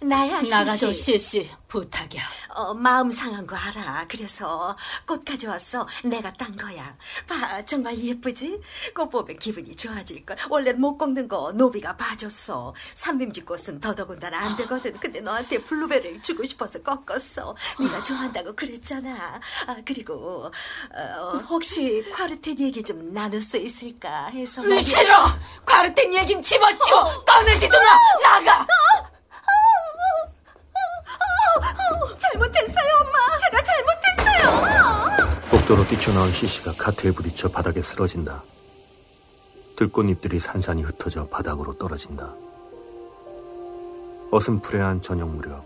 [0.00, 0.50] 나야 시시.
[0.50, 1.50] 나가줘, 씨씨.
[1.68, 2.22] 부탁이야.
[2.54, 4.06] 어, 마음 상한 거 알아.
[4.08, 5.86] 그래서 꽃 가져왔어.
[6.04, 6.96] 내가 딴 거야.
[7.26, 8.60] 봐, 정말 예쁘지?
[8.94, 10.36] 꽃 보면 기분이 좋아질 걸.
[10.48, 12.74] 원래 못 꺾는 거 노비가 봐줬어.
[12.94, 14.98] 삼림지 꽃은 더더군다나 안 되거든.
[14.98, 17.54] 근데 너한테 블루베리를 주고 싶어서 꺾었어.
[17.78, 19.40] 네가 좋아한다고 그랬잖아.
[19.66, 20.50] 아, 그리고
[20.94, 24.62] 어, 혹시 콰르텐 얘기 좀 나눌 수 있을까 해서.
[24.62, 24.80] 말이야.
[24.82, 25.26] 싫어!
[25.66, 27.24] 과르텐 얘긴 집어치워!
[27.24, 28.40] 꺼내지도 마!
[28.40, 28.66] 나가!
[32.32, 33.18] 잘못했어요, 엄마.
[33.38, 35.48] 제가 잘못했어요.
[35.50, 38.42] 복도로 뛰쳐나온 시시가 카트에 부딪혀 바닥에 쓰러진다.
[39.76, 42.34] 들꽃잎들이 산산이 흩어져 바닥으로 떨어진다.
[44.30, 45.64] 어슴푸레한 저녁 무렵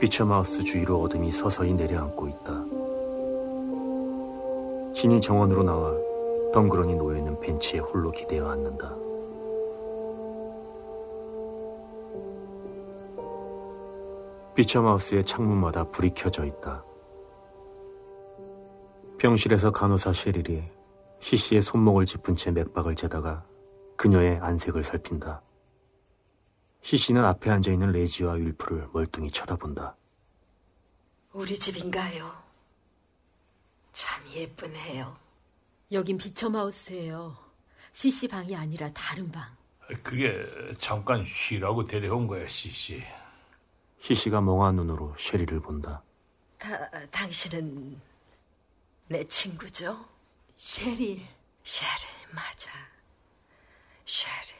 [0.00, 2.64] 비처마우스 주위로 어둠이 서서히 내려앉고 있다.
[4.94, 5.92] 진이 정원으로 나와
[6.52, 9.03] 덩그러니 놓여있는 벤치에 홀로 기대어 앉는다.
[14.54, 16.84] 비처마우스의 창문마다 불이 켜져 있다.
[19.18, 20.62] 병실에서 간호사 셰릴이
[21.20, 23.44] 시시의 손목을 짚은 채 맥박을 재다가
[23.96, 25.42] 그녀의 안색을 살핀다.
[26.82, 29.96] 시시는 앞에 앉아있는 레지와 윌프를 멀뚱히 쳐다본다.
[31.32, 32.30] 우리 집인가요?
[33.92, 35.16] 참 예쁘네요.
[35.92, 37.36] 여긴 비처마우스예요.
[37.92, 39.44] CC 방이 아니라 다른 방.
[40.02, 40.44] 그게
[40.78, 43.02] 잠깐 쉬라고 데려온 거야, 씨씨.
[44.04, 46.02] 시시가 멍한 눈으로 셰리를 본다.
[46.58, 47.98] 다, 당신은
[49.08, 50.04] 내 친구죠?
[50.56, 51.22] 셰릴.
[51.62, 52.70] 셰릴 맞아.
[54.04, 54.54] 셰릴.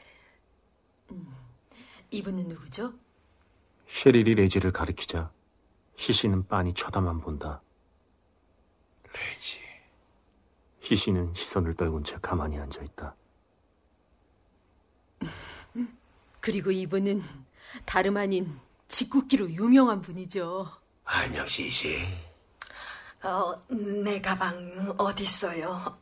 [2.10, 2.94] 이분은 누구죠?
[3.86, 5.30] 셰릴이 레지를 가리키자
[5.96, 7.60] 시시는 빤히 쳐다만 본다.
[9.12, 9.60] 레지.
[10.80, 13.14] 시시는 시선을 떨군 채 가만히 앉아 있다.
[16.40, 17.22] 그리고 이분은
[17.84, 18.63] 다름 아닌
[18.94, 20.70] 짓궂기로 유명한 분이죠.
[21.04, 22.06] 안녕 시시.
[23.24, 25.98] 어, 내 가방 어디 있어요?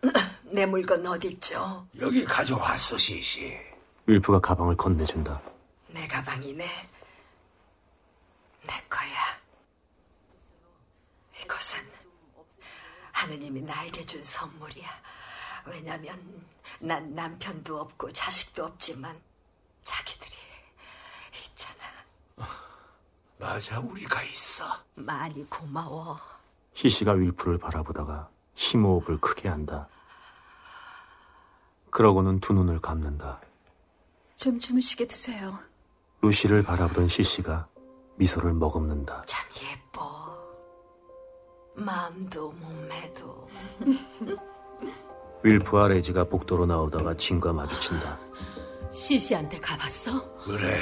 [0.44, 1.88] 내 물건 어디 있죠?
[1.98, 3.58] 여기 가져왔어 시시.
[4.06, 5.42] 윌프가 가방을 건네준다.
[5.88, 6.64] 내 가방이네.
[8.62, 9.40] 내 거야.
[11.42, 11.80] 이것은
[13.10, 14.88] 하느님이 나에게 준 선물이야.
[15.64, 16.46] 왜냐면
[16.78, 19.20] 난 남편도 없고 자식도 없지만
[19.82, 20.30] 자기들이
[21.50, 22.05] 있잖아.
[23.38, 24.64] 맞아 우리가 있어.
[24.94, 26.18] 많이 고마워.
[26.74, 29.88] 시시가 윌프를 바라보다가 심호흡을 크게 한다.
[31.90, 33.40] 그러고는 두 눈을 감는다.
[34.36, 35.58] 좀 주무시게 두세요.
[36.22, 37.68] 루시를 바라보던 시시가
[38.16, 39.24] 미소를 머금는다.
[39.26, 40.36] 참 예뻐.
[41.74, 43.48] 마음도 몸매도.
[45.42, 48.18] 윌프와 레지가 복도로 나오다가 진과 마주친다.
[48.90, 50.38] 시시한테 가봤어?
[50.42, 50.80] 그래.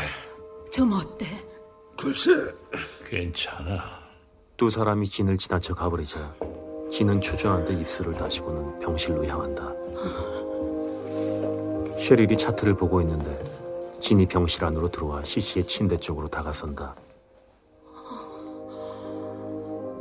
[0.73, 1.27] 좀 어때?
[1.97, 2.55] 글쎄.
[3.09, 3.83] 괜찮아.
[4.57, 6.35] 두 사람이 진을 지나쳐 가버리자
[6.91, 9.73] 진은 초조한 듯 입술을 다시고는 병실로 향한다.
[11.99, 16.95] 셰릴이 차트를 보고 있는데 진이 병실 안으로 들어와 시시의 침대 쪽으로 다가선다.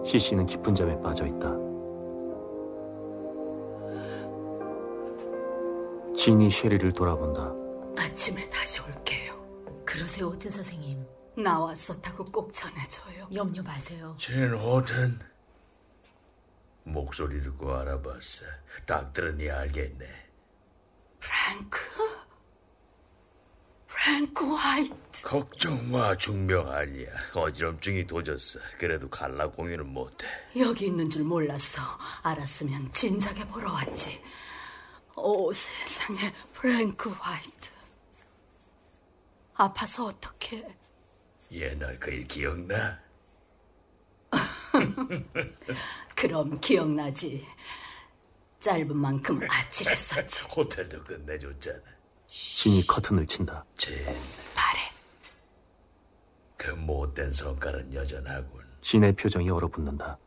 [0.06, 1.50] 시시는 깊은 잠에 빠져 있다.
[6.16, 7.54] 진이 셰릴을 돌아본다.
[7.98, 9.34] 아침에 다시 올게요.
[9.86, 11.04] 그러세요, 오튼 선생님.
[11.36, 13.28] 나왔었다고 꼭 전해줘요.
[13.34, 14.16] 염려 마세요.
[14.20, 15.20] 젠 호튼
[16.84, 18.46] 목소리 듣고 알아봤어.
[18.86, 20.06] 딱 들으니 알겠네.
[21.20, 21.80] 프랭크?
[23.88, 25.24] 프랭크 화이트.
[25.24, 27.10] 걱정 마, 중병 아니야.
[27.34, 28.60] 어지럼증이 도졌어.
[28.78, 30.28] 그래도 갈라 공유는 못해.
[30.58, 31.82] 여기 있는 줄 몰랐어.
[32.22, 34.22] 알았으면 진작에 보러 왔지.
[35.16, 37.72] 오 세상에 프랭크 화이트.
[39.56, 40.76] 아파서 어떡해.
[41.54, 43.00] 옛날 그 일 기억나?
[46.16, 47.46] 그럼 기억나지.
[48.62, 50.44] 짧은 만큼 아찔했었지.
[50.56, 51.82] 호텔도 끝내줬잖아.
[52.28, 53.64] 진이 커튼을 친다.
[53.78, 54.04] 젠,
[54.56, 54.92] 말해.
[56.58, 58.64] 그 못된 성깔은 여전하군.
[58.82, 60.18] 진의 표정이 얼어붙는다.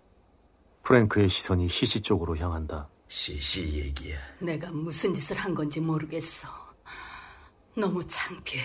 [0.83, 2.89] 프랭크의 시선이 시시 쪽으로 향한다.
[3.09, 4.19] 시시 얘기야.
[4.41, 6.49] 내가 무슨 짓을 한 건지 모르겠어.
[7.77, 8.63] 너무 창피해.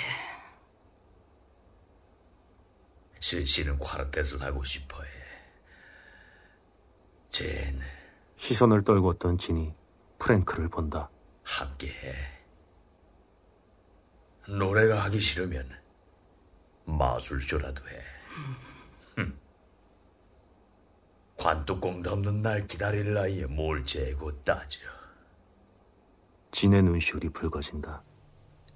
[3.21, 5.07] 시시는 콰르텟을 하고 싶어해.
[7.29, 7.79] 젠,
[8.35, 9.73] 시선을 떨궜던 진이
[10.19, 11.09] 프랭크를 본다.
[11.43, 12.15] 함께해.
[14.49, 15.69] 노래가 하기 싫으면
[16.85, 18.01] 마술쇼라도 해.
[19.15, 19.39] 흠.
[21.37, 24.79] 관뚜껑도 없는 날 기다릴 나이에 뭘 재고 따져.
[26.51, 28.01] 진의 눈시울이 붉어진다.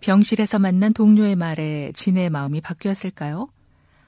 [0.01, 3.49] 병실에서 만난 동료의 말에 진의 마음이 바뀌었을까요?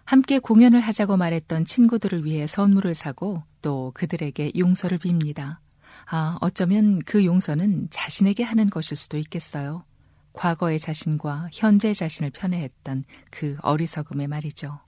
[0.08, 5.58] 함께 공연을 하자고 말했던 친구들을 위해 선물을 사고 또 그들에게 용서를 빕니다.
[6.06, 9.84] 아, 어쩌면 그 용서는 자신에게 하는 것일 수도 있겠어요.
[10.32, 14.80] 과거의 자신과 현재 자신을 편애했던 그 어리석음의 말이죠.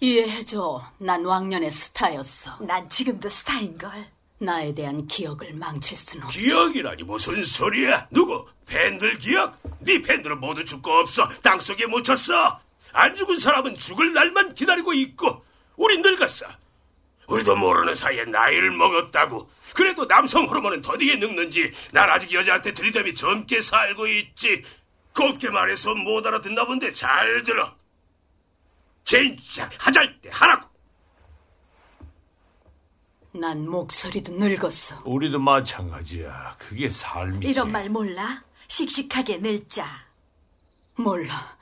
[0.00, 0.82] 이해해줘.
[0.98, 2.58] 난 왕년의 스타였어.
[2.60, 4.06] 난 지금도 스타인걸.
[4.40, 6.38] 나에 대한 기억을 망칠 순 없어.
[6.38, 8.06] 기억이라니 무슨 소리야?
[8.10, 8.44] 누구?
[8.66, 9.58] 팬들 기억?
[9.80, 11.26] 네 팬들은 모두 죽고 없어.
[11.42, 12.67] 땅속에 묻혔어.
[12.92, 15.44] 안 죽은 사람은 죽을 날만 기다리고 있고
[15.76, 16.46] 우린 늙었어.
[17.28, 19.50] 우리도 모르는 사이에 나이를 먹었다고.
[19.74, 24.62] 그래도 남성 호르몬은 더디게 늙는지 난 아직 여자한테 들이대미 젊게 살고 있지.
[25.14, 27.76] 곱게 말해서 못 알아듣나 본데 잘 들어.
[29.04, 30.68] 진짜 하잘 때 하라고.
[33.32, 35.02] 난 목소리도 늙었어.
[35.04, 36.56] 우리도 마찬가지야.
[36.58, 37.50] 그게 삶이지.
[37.50, 38.42] 이런 말 몰라?
[38.68, 39.86] 씩씩하게 늙자.
[40.96, 41.57] 몰라.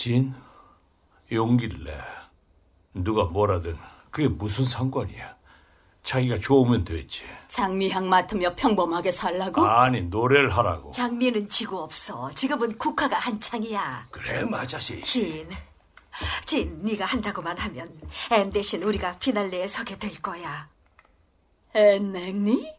[0.00, 0.32] 진,
[1.30, 1.92] 용기를 내.
[2.94, 3.76] 누가 뭐라든
[4.10, 5.36] 그게 무슨 상관이야.
[6.02, 7.24] 자기가 좋으면 됐지.
[7.48, 9.62] 장미향 맡으며 평범하게 살라고?
[9.66, 10.90] 아니, 노래를 하라고.
[10.92, 12.30] 장미는 지고 없어.
[12.30, 14.06] 지금은 국화가 한창이야.
[14.10, 15.02] 그래 맞아 시.
[15.02, 15.46] 진,
[16.46, 17.94] 진, 네가 한다고만 하면
[18.32, 20.70] 앤 대신 우리가 피날레에 서게 될 거야.
[21.74, 22.72] 앤 냉니?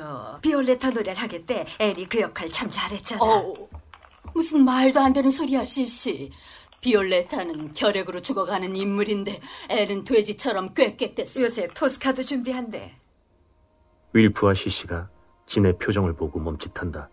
[0.00, 1.66] 어, 비올레타 노래를 하겠대.
[1.80, 3.20] 앤이 그 역할 참 잘했잖아.
[3.24, 3.52] 어,
[4.34, 6.30] 무슨 말도 안 되는 소리야, 시시.
[6.80, 11.42] 비올레타는 결핵으로 죽어가는 인물인데 앤은 돼지처럼 꾀꾀댔어.
[11.42, 12.92] 요새 토스카도 준비한대.
[14.12, 15.08] 윌프와 시시가
[15.46, 17.08] 진의 표정을 보고 멈칫한다.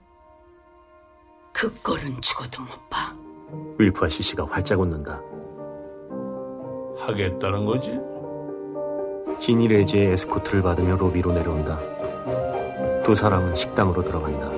[1.53, 3.15] 그 꼴은 죽어도 못 봐.
[3.78, 5.22] 윌프와 시시가 활짝 웃는다.
[6.97, 7.99] 하겠다는 거지?
[9.39, 11.80] 지니 레지의 에스코트를 받으며 로비로 내려온다.
[13.03, 14.51] 두 사람은 식당으로 들어간다.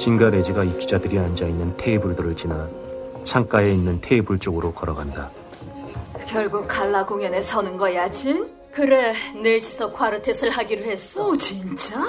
[0.00, 2.66] 진과 레지가 입주자들이 앉아있는 테이블들을 지나
[3.22, 5.30] 창가에 있는 테이블 쪽으로 걸어간다.
[6.26, 8.48] 결국 갈라 공연에 서는 거야, 진?
[8.72, 11.28] 그래, 넷이서 콰르텟을 하기로 했어.
[11.28, 12.00] 오, 진짜?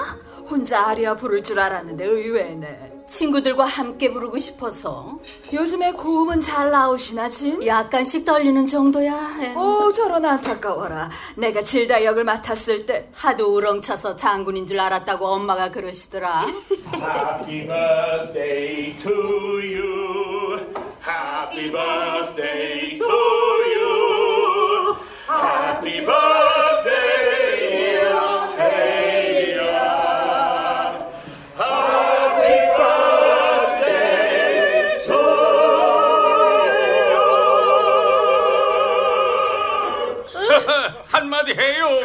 [0.48, 2.91] 혼자 아리아 부를 줄 알았는데 의외네.
[3.06, 5.18] 친구들과 함께 부르고 싶어서.
[5.52, 7.64] 요즘에 고음은 잘 나오시나, 진?
[7.66, 9.36] 약간씩 떨리는 정도야.
[9.40, 9.56] 앤.
[9.56, 11.10] 오, 저런 안타까워라.
[11.36, 16.46] 내가 질다 역을 맡았을 때 하도 우렁차서 장군인 줄 알았다고 엄마가 그러시더라.
[16.94, 20.60] Happy birthday to you.
[21.04, 24.96] Happy birthday to you.
[25.28, 27.31] Happy birthday,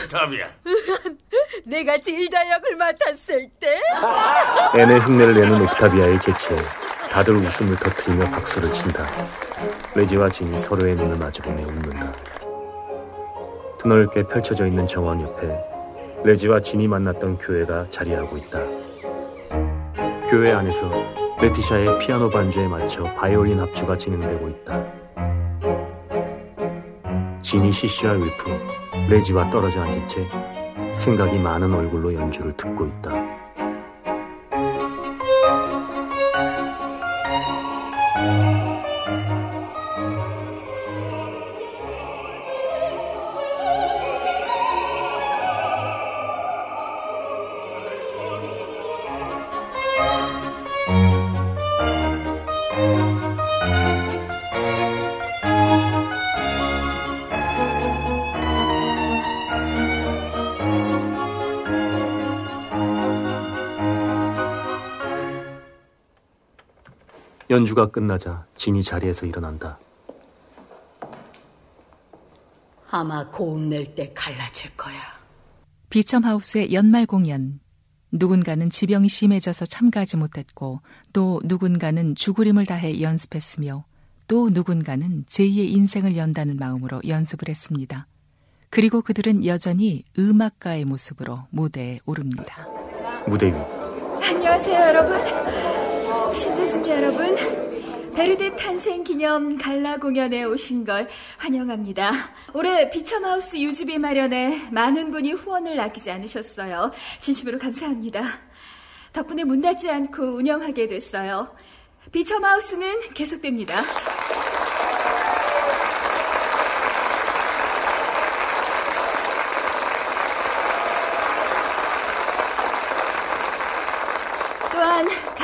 [0.08, 0.48] 옥타비아.
[1.66, 3.80] 내가 딜다 역을 맡았을 때
[4.80, 6.58] 앤의 흉내를 내는 옥타비아의 재치에
[7.12, 9.06] 다들 웃음을 터뜨리며 박수를 친다.
[9.96, 12.14] 레지와 진이 서로의 눈을 마주보며 웃는다.
[13.80, 15.48] 드넓게 펼쳐져 있는 정원 옆에
[16.24, 18.60] 레지와 진이 만났던 교회가 자리하고 있다.
[20.30, 20.90] 교회 안에서
[21.42, 24.84] 레티샤의 피아노 반주에 맞춰 바이올린 합주가 진행되고 있다.
[27.42, 28.77] 진이 시시와 윌프,
[29.10, 30.28] 레지와 떨어져 앉은 채
[30.94, 33.27] 생각이 많은 얼굴로 연주를 듣고 있다.
[67.58, 69.80] 연주가 끝나자 진이 자리에서 일어난다.
[72.92, 74.96] 아마 고음 낼 때 갈라질 거야.
[75.90, 77.60] 비첨하우스의 연말 공연.
[78.12, 80.82] 누군가는 지병이 심해져서 참가하지 못했고
[81.14, 83.86] 또 누군가는 죽으림을 다해 연습했으며
[84.28, 88.06] 또 누군가는 제2의 인생을 연다는 마음으로 연습을 했습니다.
[88.70, 92.68] 그리고 그들은 여전히 음악가의 모습으로 무대에 오릅니다.
[93.28, 93.54] 무대 위
[94.22, 95.77] 안녕하세요, 여러분.
[96.34, 97.36] 신사숙 여러분.
[98.16, 101.08] 베르데 탄생 기념 갈라 공연에 오신 걸
[101.38, 102.12] 환영합니다.
[102.54, 106.92] 올해 비첨하우스 유지비 마련에 많은 분이 후원을 아끼지 않으셨어요.
[107.22, 108.24] 진심으로 감사합니다.
[109.14, 111.56] 덕분에 문 닫지 않고 운영하게 됐어요.
[112.12, 113.84] 비첨하우스는 계속됩니다.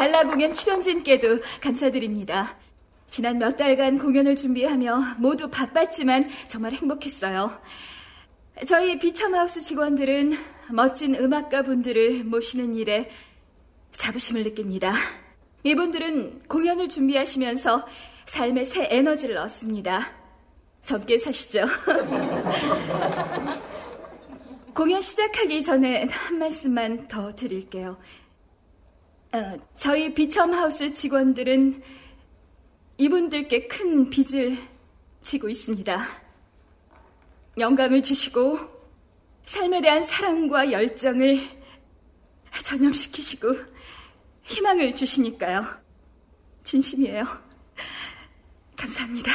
[0.03, 2.57] 갈라 공연 출연진께도 감사드립니다.
[3.09, 7.57] 지난 몇 달간 공연을 준비하며 모두 바빴지만 정말 행복했어요.
[8.67, 10.33] 저희 비첨하우스 직원들은
[10.71, 13.09] 멋진 음악가 분들을 모시는 일에
[13.93, 14.91] 자부심을 느낍니다.
[15.63, 17.87] 이분들은 공연을 준비하시면서
[18.25, 20.09] 삶의 새 에너지를 얻습니다.
[20.83, 21.65] 젊게 사시죠.
[24.75, 27.97] 공연 시작하기 전에 한 말씀만 더 드릴게요.
[29.33, 31.81] 어, 저희 비첨하우스 직원들은
[32.97, 34.55] 이분들께 큰 빚을
[35.23, 36.05] 지고 있습니다.
[37.57, 38.59] 영감을 주시고
[39.47, 41.39] 삶에 대한 사랑과 열정을
[42.63, 43.55] 전염시키시고
[44.43, 45.63] 희망을 주시니까요.
[46.63, 47.25] 진심이에요.
[48.77, 49.31] 감사합니다.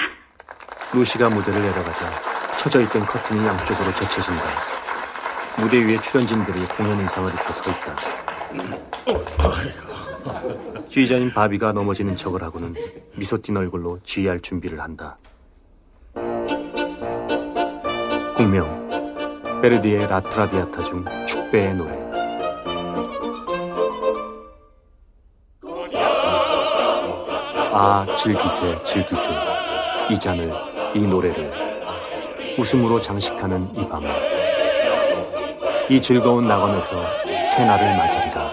[0.94, 4.44] 루시가 무대를 내려가자 쳐져 있던 커튼이 양쪽으로 젖혀진다.
[5.58, 8.18] 무대 위에 출연진들이 공연 의상을 입고 서 있다.
[10.88, 12.74] 쥐자인 바비가 넘어지는 척을 하고는
[13.16, 15.18] 미소 띤 얼굴로 쥐할 준비를 한다.
[18.36, 18.88] 공명
[19.60, 22.08] 베르디의 라트라비아타 중 축배의 노래.
[27.72, 29.30] 아 즐기세 즐기세.
[30.10, 30.52] 이 잔을
[30.94, 31.68] 이 노래를.
[32.58, 34.10] 웃음으로 장식하는 이 밤을
[35.88, 36.90] 이 즐거운 낙원에서
[37.54, 38.47] 새날을 맞으리라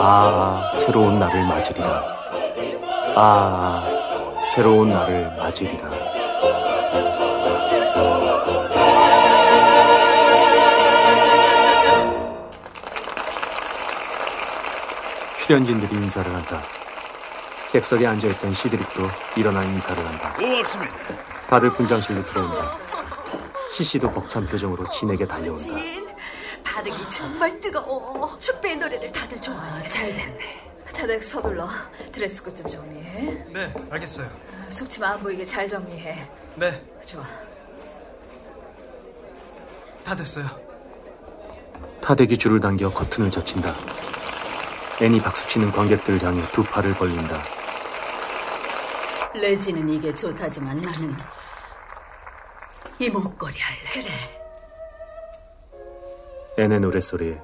[0.00, 2.02] 아, 새로운 날을 맞으리라.
[3.16, 3.84] 아,
[4.54, 5.90] 새로운 날을 맞으리라.
[15.36, 16.62] 출연진들이 인사를 한다.
[17.72, 20.32] 객석에 앉아있던 시드릭도 일어나 인사를 한다.
[20.34, 20.94] 고맙습니다.
[21.48, 22.76] 다들 분장실로 들어온다.
[23.72, 26.07] 시시도 벅찬 표정으로 진에게 달려온다.
[27.18, 28.38] 정말 뜨거워.
[28.38, 29.88] 축배의 노래를 다들 좋아해.
[29.88, 30.70] 잘 됐네.
[30.94, 31.68] 다들 서둘러.
[32.12, 33.44] 드레스꽃 좀 정리해.
[33.52, 34.30] 네, 알겠어요.
[34.68, 36.24] 속치마 안 보이게 잘 정리해.
[36.54, 37.24] 네, 좋아.
[40.04, 40.48] 다 됐어요.
[42.00, 43.74] 타대기 줄을 당겨 커튼을 젖힌다.
[45.02, 47.42] 애니 박수치는 관객들을 향해 두 팔을 벌린다.
[49.34, 51.16] 레지는 이게 좋다지만 나는
[53.00, 54.02] 이 목걸이 할래.
[54.02, 54.47] 그래.
[56.58, 57.40] 앤의 노랫소리에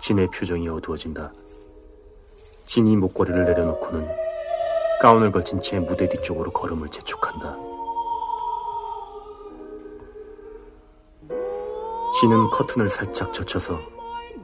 [0.00, 1.32] 진의 표정이 어두워진다.
[2.66, 4.08] 진이 목걸이를 내려놓고는
[5.00, 7.56] 가운을 걸친 채 무대 뒤쪽으로 걸음을 재촉한다.
[12.20, 13.78] 진은 커튼을 살짝 젖혀서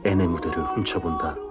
[0.05, 1.48] 앤의 무대를 훔쳐본다.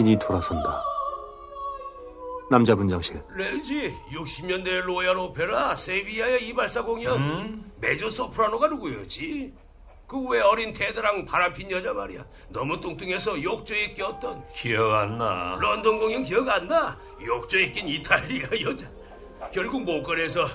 [0.00, 0.82] 진이 돌아선다.
[2.50, 3.22] 남자 분장실.
[3.36, 9.52] 레지 60년대 로얄 오페라 세비야의 이발사 공연 메조 소프라노가 누구였지?
[10.06, 15.56] 그 왜 어린 테드랑 바람핀 여자 말이야 너무 뚱뚱해서 욕조에 꼈던 기억 안 나.
[15.60, 16.98] 런던 공연 기억 안 나?
[17.22, 18.90] 욕조에 낀 이탈리아 여자
[19.52, 20.48] 결국 목걸이에서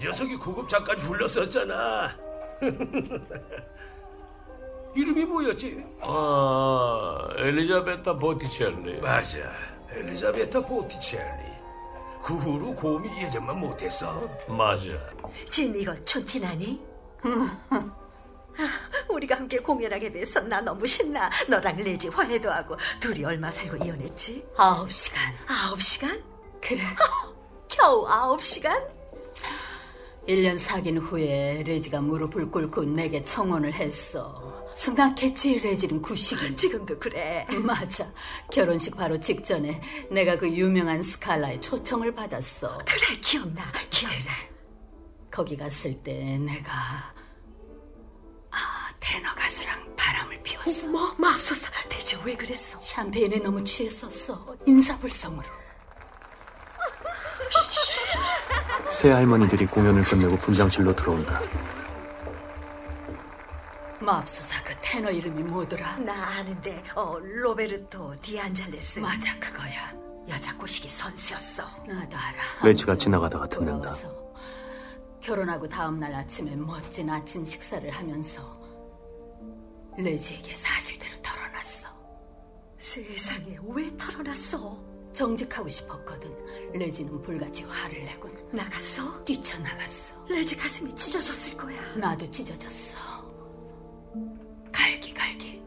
[0.00, 2.14] 녀석이 구급차까지 불렀었잖아
[4.94, 5.84] 이름이 뭐였지?
[6.00, 9.00] 아, 엘리자베타 보티첼리.
[9.00, 9.38] 맞아
[9.90, 11.50] 엘리자베타 보티첼리
[12.22, 14.84] 그 후로 고음이 예전만 못했어 맞아.
[15.50, 16.80] 진 이거 촌티나니?
[17.22, 17.92] 아,
[19.08, 21.30] 우리가 함께 공연하게 돼서 나 너무 신나.
[21.48, 24.44] 너랑 레지 화해도 하고 둘이 얼마 살고 이혼했지?
[24.56, 25.20] 아홉 시간.
[25.48, 26.22] 아홉 시간?
[26.60, 26.80] 그래.
[27.68, 28.82] 겨우 아홉 시간?
[30.28, 34.50] 1년 사귄 후에 레지가 무릎을 꿇고 내게 청혼을 했어.
[34.74, 36.54] 순각했지 레지는 구식이.
[36.56, 37.46] 지금도 그래.
[37.62, 38.10] 맞아.
[38.50, 42.78] 결혼식 바로 직전에 내가 그 유명한 스칼라에 초청을 받았어.
[42.86, 44.30] 그래 기억나 기억나.
[45.30, 46.72] 거기 갔을 때 내가
[48.50, 50.88] 아 테너 가수랑 바람을 피웠어.
[50.88, 52.78] 뭐 맙소사 대체 왜 그랬어?
[52.80, 54.56] 샴페인에 너무 취했었어.
[54.66, 55.48] 인사불성으로.
[58.90, 61.40] 새 할머니들이 공연을 끝내고 분장실로 들어온다.
[64.00, 65.98] 맙소사 그 테너 이름이 뭐더라?
[65.98, 68.98] 나 아는데 어 로베르토 디안잘레스.
[69.00, 69.92] 맞아 그거야.
[70.28, 71.62] 여자 꼬시기 선수였어.
[71.86, 72.64] 나도 알아.
[72.64, 73.92] 레지가 지나가다가 듣는다.
[75.20, 78.58] 결혼하고 다음날 아침에 멋진 아침 식사를 하면서
[79.98, 81.88] 레지에게 사실대로 털어놨어.
[82.78, 84.89] 세상에 왜 털어놨어?
[85.12, 86.34] 정직하고 싶었거든.
[86.72, 89.22] 레지는 불같이 화를 내곤 나갔어?
[89.24, 90.14] 뛰쳐나갔어.
[90.28, 91.80] 레지 가슴이 찢어졌을 거야.
[91.96, 92.96] 나도 찢어졌어.
[94.72, 95.62] 갈기 갈기.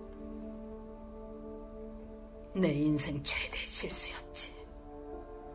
[2.56, 4.54] 내 인생 최대 실수였지.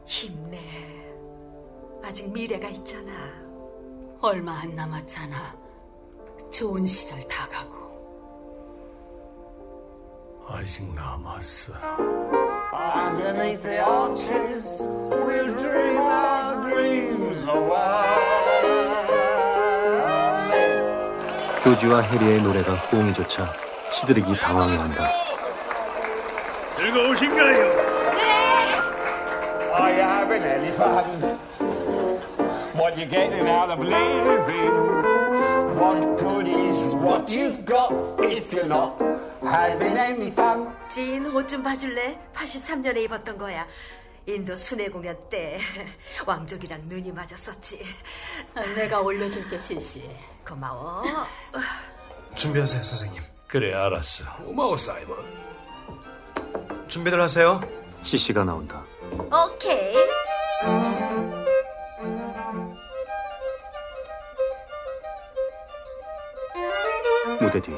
[0.07, 0.61] 힘내.
[2.03, 3.13] 아직 미래가 있잖아.
[4.21, 5.57] 얼마 안 남았잖아.
[6.53, 7.79] 좋은 시절 다 가고.
[10.49, 11.75] 아직 남았어.
[12.71, 18.05] Underneath the arches, we'll dream our dreams away.
[21.63, 23.51] 조지와 해리의 노래가 호응이조차
[23.91, 25.09] 시드릭이 방황해한다.
[26.77, 27.89] 즐거우신가요?
[29.75, 31.39] Are you having any fun?
[32.75, 34.73] What you getting out of living?
[35.79, 38.99] What good is what you've got if you're not
[39.43, 40.75] fun?
[40.89, 42.19] 진, 옷좀 봐줄래?
[42.35, 43.67] 83년에 입었던 거야.
[44.27, 45.59] 인도 순회 공연 때
[46.27, 47.83] 왕족이랑 눈이 맞았었지.
[48.55, 50.09] 아, 내가 올려줄게 시시.
[50.47, 51.03] 고마워.
[52.35, 53.23] 준비하세요, 선생님.
[53.47, 54.25] 그래, 알았어.
[54.45, 55.17] 고마워 사이먼
[56.89, 57.61] 준비들 하세요.
[58.05, 58.83] 시시가 나온다.
[59.13, 59.95] 오케이.
[67.41, 67.73] 무대 뒤?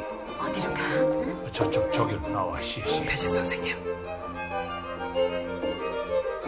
[1.60, 3.04] 저쪽 저기로 나와, 시시.
[3.04, 3.76] 배지 선생님.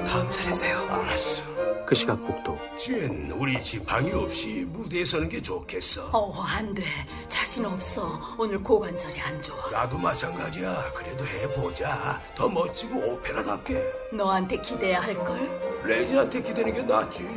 [0.06, 0.78] 다음 차례세요.
[0.88, 1.42] 알았어.
[1.84, 6.82] 그 시각 복도 진 우리 집 방이 없이 무대에 서는 게 좋겠어 어, 안 돼.
[7.28, 8.18] 자신 없어.
[8.38, 9.70] 오늘 고관절이 안 좋아.
[9.70, 13.82] 나도 마찬가지야 그래도 해보자 더 멋지고 오페라답게
[14.14, 15.82] 너한테 기대야 할걸?
[15.84, 17.28] 레지한테 기대는 게 낫지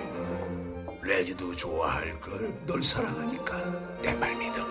[1.01, 3.57] 레지도 좋아할걸 널 사랑하니까
[4.01, 4.65] 내 말 믿어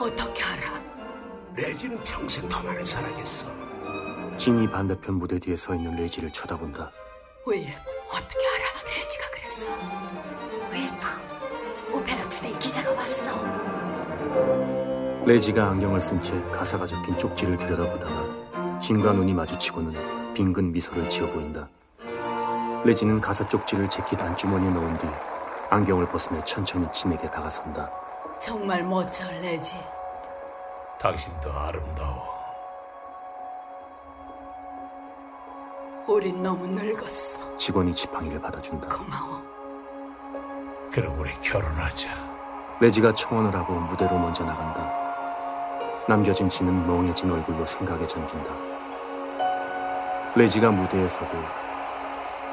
[0.00, 0.93] 어떻게 알아?
[1.56, 3.52] 레지는 평생 더 많이 살아겠어.
[4.38, 6.90] 진이 반대편 무대 뒤에 서 있는 레지를 쳐다본다.
[7.46, 7.68] 윌,
[8.08, 8.64] 어떻게 알아?
[8.98, 9.70] 레지가 그랬어.
[10.72, 13.32] 윌프, 오페라 투데이 기자가 왔어.
[15.24, 21.68] 레지가 안경을 쓴 채 가사가 적힌 쪽지를 들여다보다가 진과 눈이 마주치고는 빙긋 미소를 지어 보인다.
[22.84, 25.06] 레지는 가사 쪽지를 재킷 안주머니에 넣은 뒤
[25.70, 27.90] 안경을 벗으며 천천히 진에게 다가선다.
[28.40, 29.76] 정말 멋져, 레지.
[31.04, 32.24] 당신도 아름다워.
[36.06, 37.58] 우린 너무 늙었어.
[37.58, 38.88] 직원이 지팡이를 받아준다.
[38.88, 39.42] 고마워.
[40.90, 42.08] 그럼 우리 결혼하자.
[42.80, 44.90] 레지가 청혼을 하고 무대로 먼저 나간다.
[46.08, 48.50] 남겨진 진은 멍해진 얼굴로 생각에 잠긴다.
[50.34, 51.36] 레지가 무대에 서고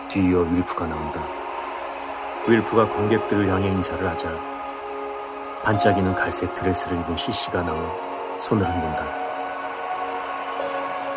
[0.10, 1.24] 뒤이어 윌프가 나온다.
[2.50, 4.30] 윌프가 관객들을 향해 인사를 하자
[5.64, 8.11] 반짝이는 갈색 드레스를 입은 시시가 나와
[8.42, 9.06] 손을 흔든다.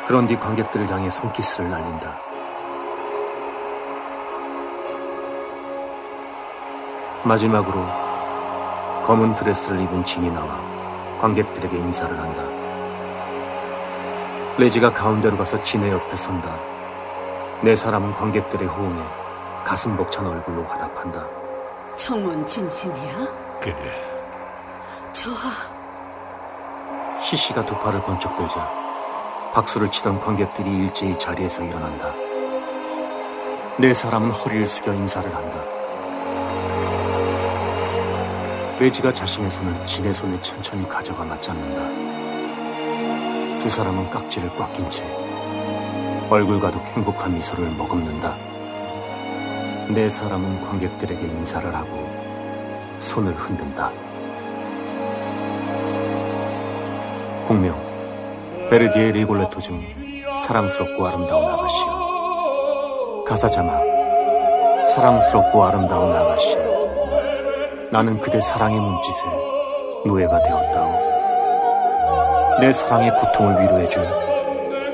[0.07, 2.18] 그런 뒤 관객들을 향해 손키스를 날린다.
[7.25, 7.83] 마지막으로
[9.07, 10.61] 검은 드레스를 입은 진이 나와
[11.20, 12.43] 관객들에게 인사를 한다.
[14.59, 16.55] 레지가 가운데로 가서 진의 옆에 선다.
[17.62, 19.03] 네 사람은 관객들의 호응에
[19.64, 21.25] 가슴 벅찬 얼굴로 화답한다.
[21.97, 23.27] 청혼 진심이야?
[23.62, 24.05] 그래.
[25.14, 25.74] 좋아.
[27.37, 28.70] 시시가 두 팔을 번쩍 들자
[29.53, 32.12] 박수를 치던 관객들이 일제히 자리에서 일어난다.
[33.78, 35.59] 네 사람은 허리를 숙여 인사를 한다.
[38.78, 41.89] 레지가 자신의 손을 진의 손에 천천히 가져가 맞잡는다.
[43.61, 45.05] 두 사람은 깍지를 꽉 낀 채
[46.30, 48.35] 얼굴 가득 행복한 미소를 머금는다.
[49.89, 52.11] 네 사람은 관객들에게 인사를 하고
[52.99, 53.93] 손을 흔든다.
[57.47, 57.76] 공명
[58.70, 59.82] 베르디의 리골레토 중
[60.38, 63.24] 사랑스럽고 아름다운 아가씨여.
[63.26, 63.82] 가사 자막
[64.86, 66.64] 사랑스럽고 아름다운 아가씨여.
[67.92, 69.28] 나는 그대 사랑의 몸짓을
[70.07, 71.05] 노예가 되었다오.
[72.61, 74.09] 내 사랑의 고통을 위로해줄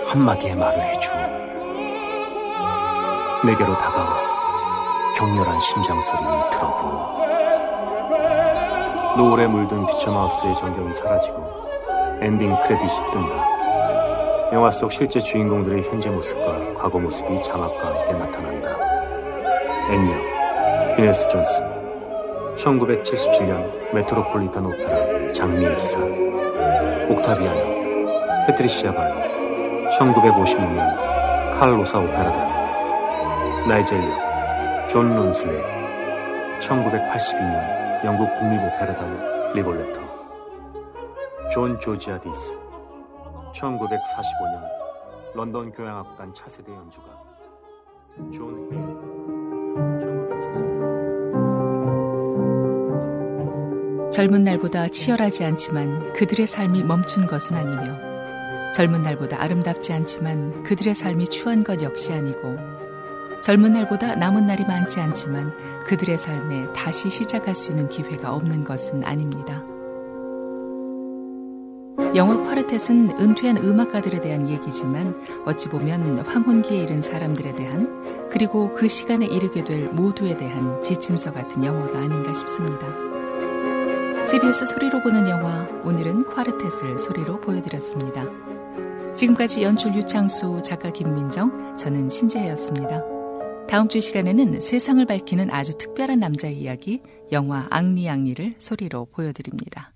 [0.06, 1.16] 한마디의 말을 해주오.
[3.44, 4.16] 내게로 다가와
[5.14, 7.20] 격렬한 심장 소리를 들어보오.
[9.16, 11.69] 노을에 물든 비첨 하우스의 전경이 사라지고
[12.22, 14.52] 엔딩 크레딧이 뜬다.
[14.52, 18.76] 영화 속 실제 주인공들의 현재 모습과 과거 모습이 자막과 함께 나타난다.
[19.90, 21.62] 앤 역, 귀네스 존스,
[22.56, 25.98] 1977년 메트로폴리탄 오페라 장미의 기사,
[27.08, 29.14] 옥타비아노, 패트리샤 발로,
[29.98, 40.19] 1956년 칼 로사 오페라단, 나이젤리아, 존 론슬레, 1982년 영국 국립오페라단 리골레토,
[41.50, 42.56] 존 조지아디스
[43.52, 44.62] 1945년
[45.34, 47.06] 런던 교향악단 차세대 연주가
[48.32, 48.70] 존
[54.12, 61.26] 젊은 날보다 치열하지 않지만 그들의 삶이 멈춘 것은 아니며 젊은 날보다 아름답지 않지만 그들의 삶이
[61.26, 62.56] 추한 것 역시 아니고
[63.42, 69.02] 젊은 날보다 남은 날이 많지 않지만 그들의 삶에 다시 시작할 수 있는 기회가 없는 것은
[69.02, 69.64] 아닙니다.
[72.16, 75.14] 영화 콰르텟은 은퇴한 음악가들에 대한 얘기지만
[75.46, 81.64] 어찌 보면 황혼기에 이른 사람들에 대한 그리고 그 시간에 이르게 될 모두에 대한 지침서 같은
[81.64, 82.88] 영화가 아닌가 싶습니다.
[84.24, 88.24] CBS 소리로 보는 영화 오늘은 콰르텟을 소리로 보여드렸습니다.
[89.14, 93.04] 지금까지 연출 유창수 작가 김민정 저는 신재혜였습니다.
[93.68, 99.92] 다음 주 시간에는 세상을 밝히는 아주 특별한 남자의 이야기 영화 앙리앙리를 소리로 보여드립니다.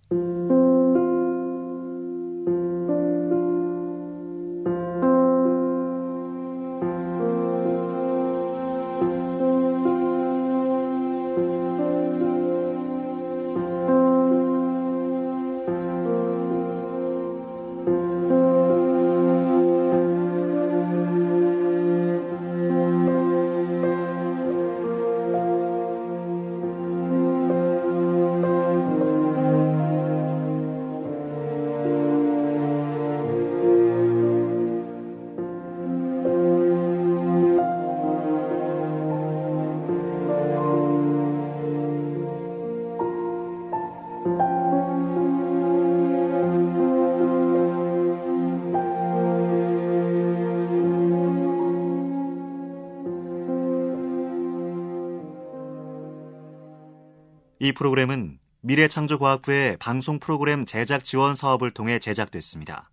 [57.65, 62.91] 이 프로그램은 미래창조과학부의 방송 프로그램 제작 지원 사업을 통해 제작됐습니다.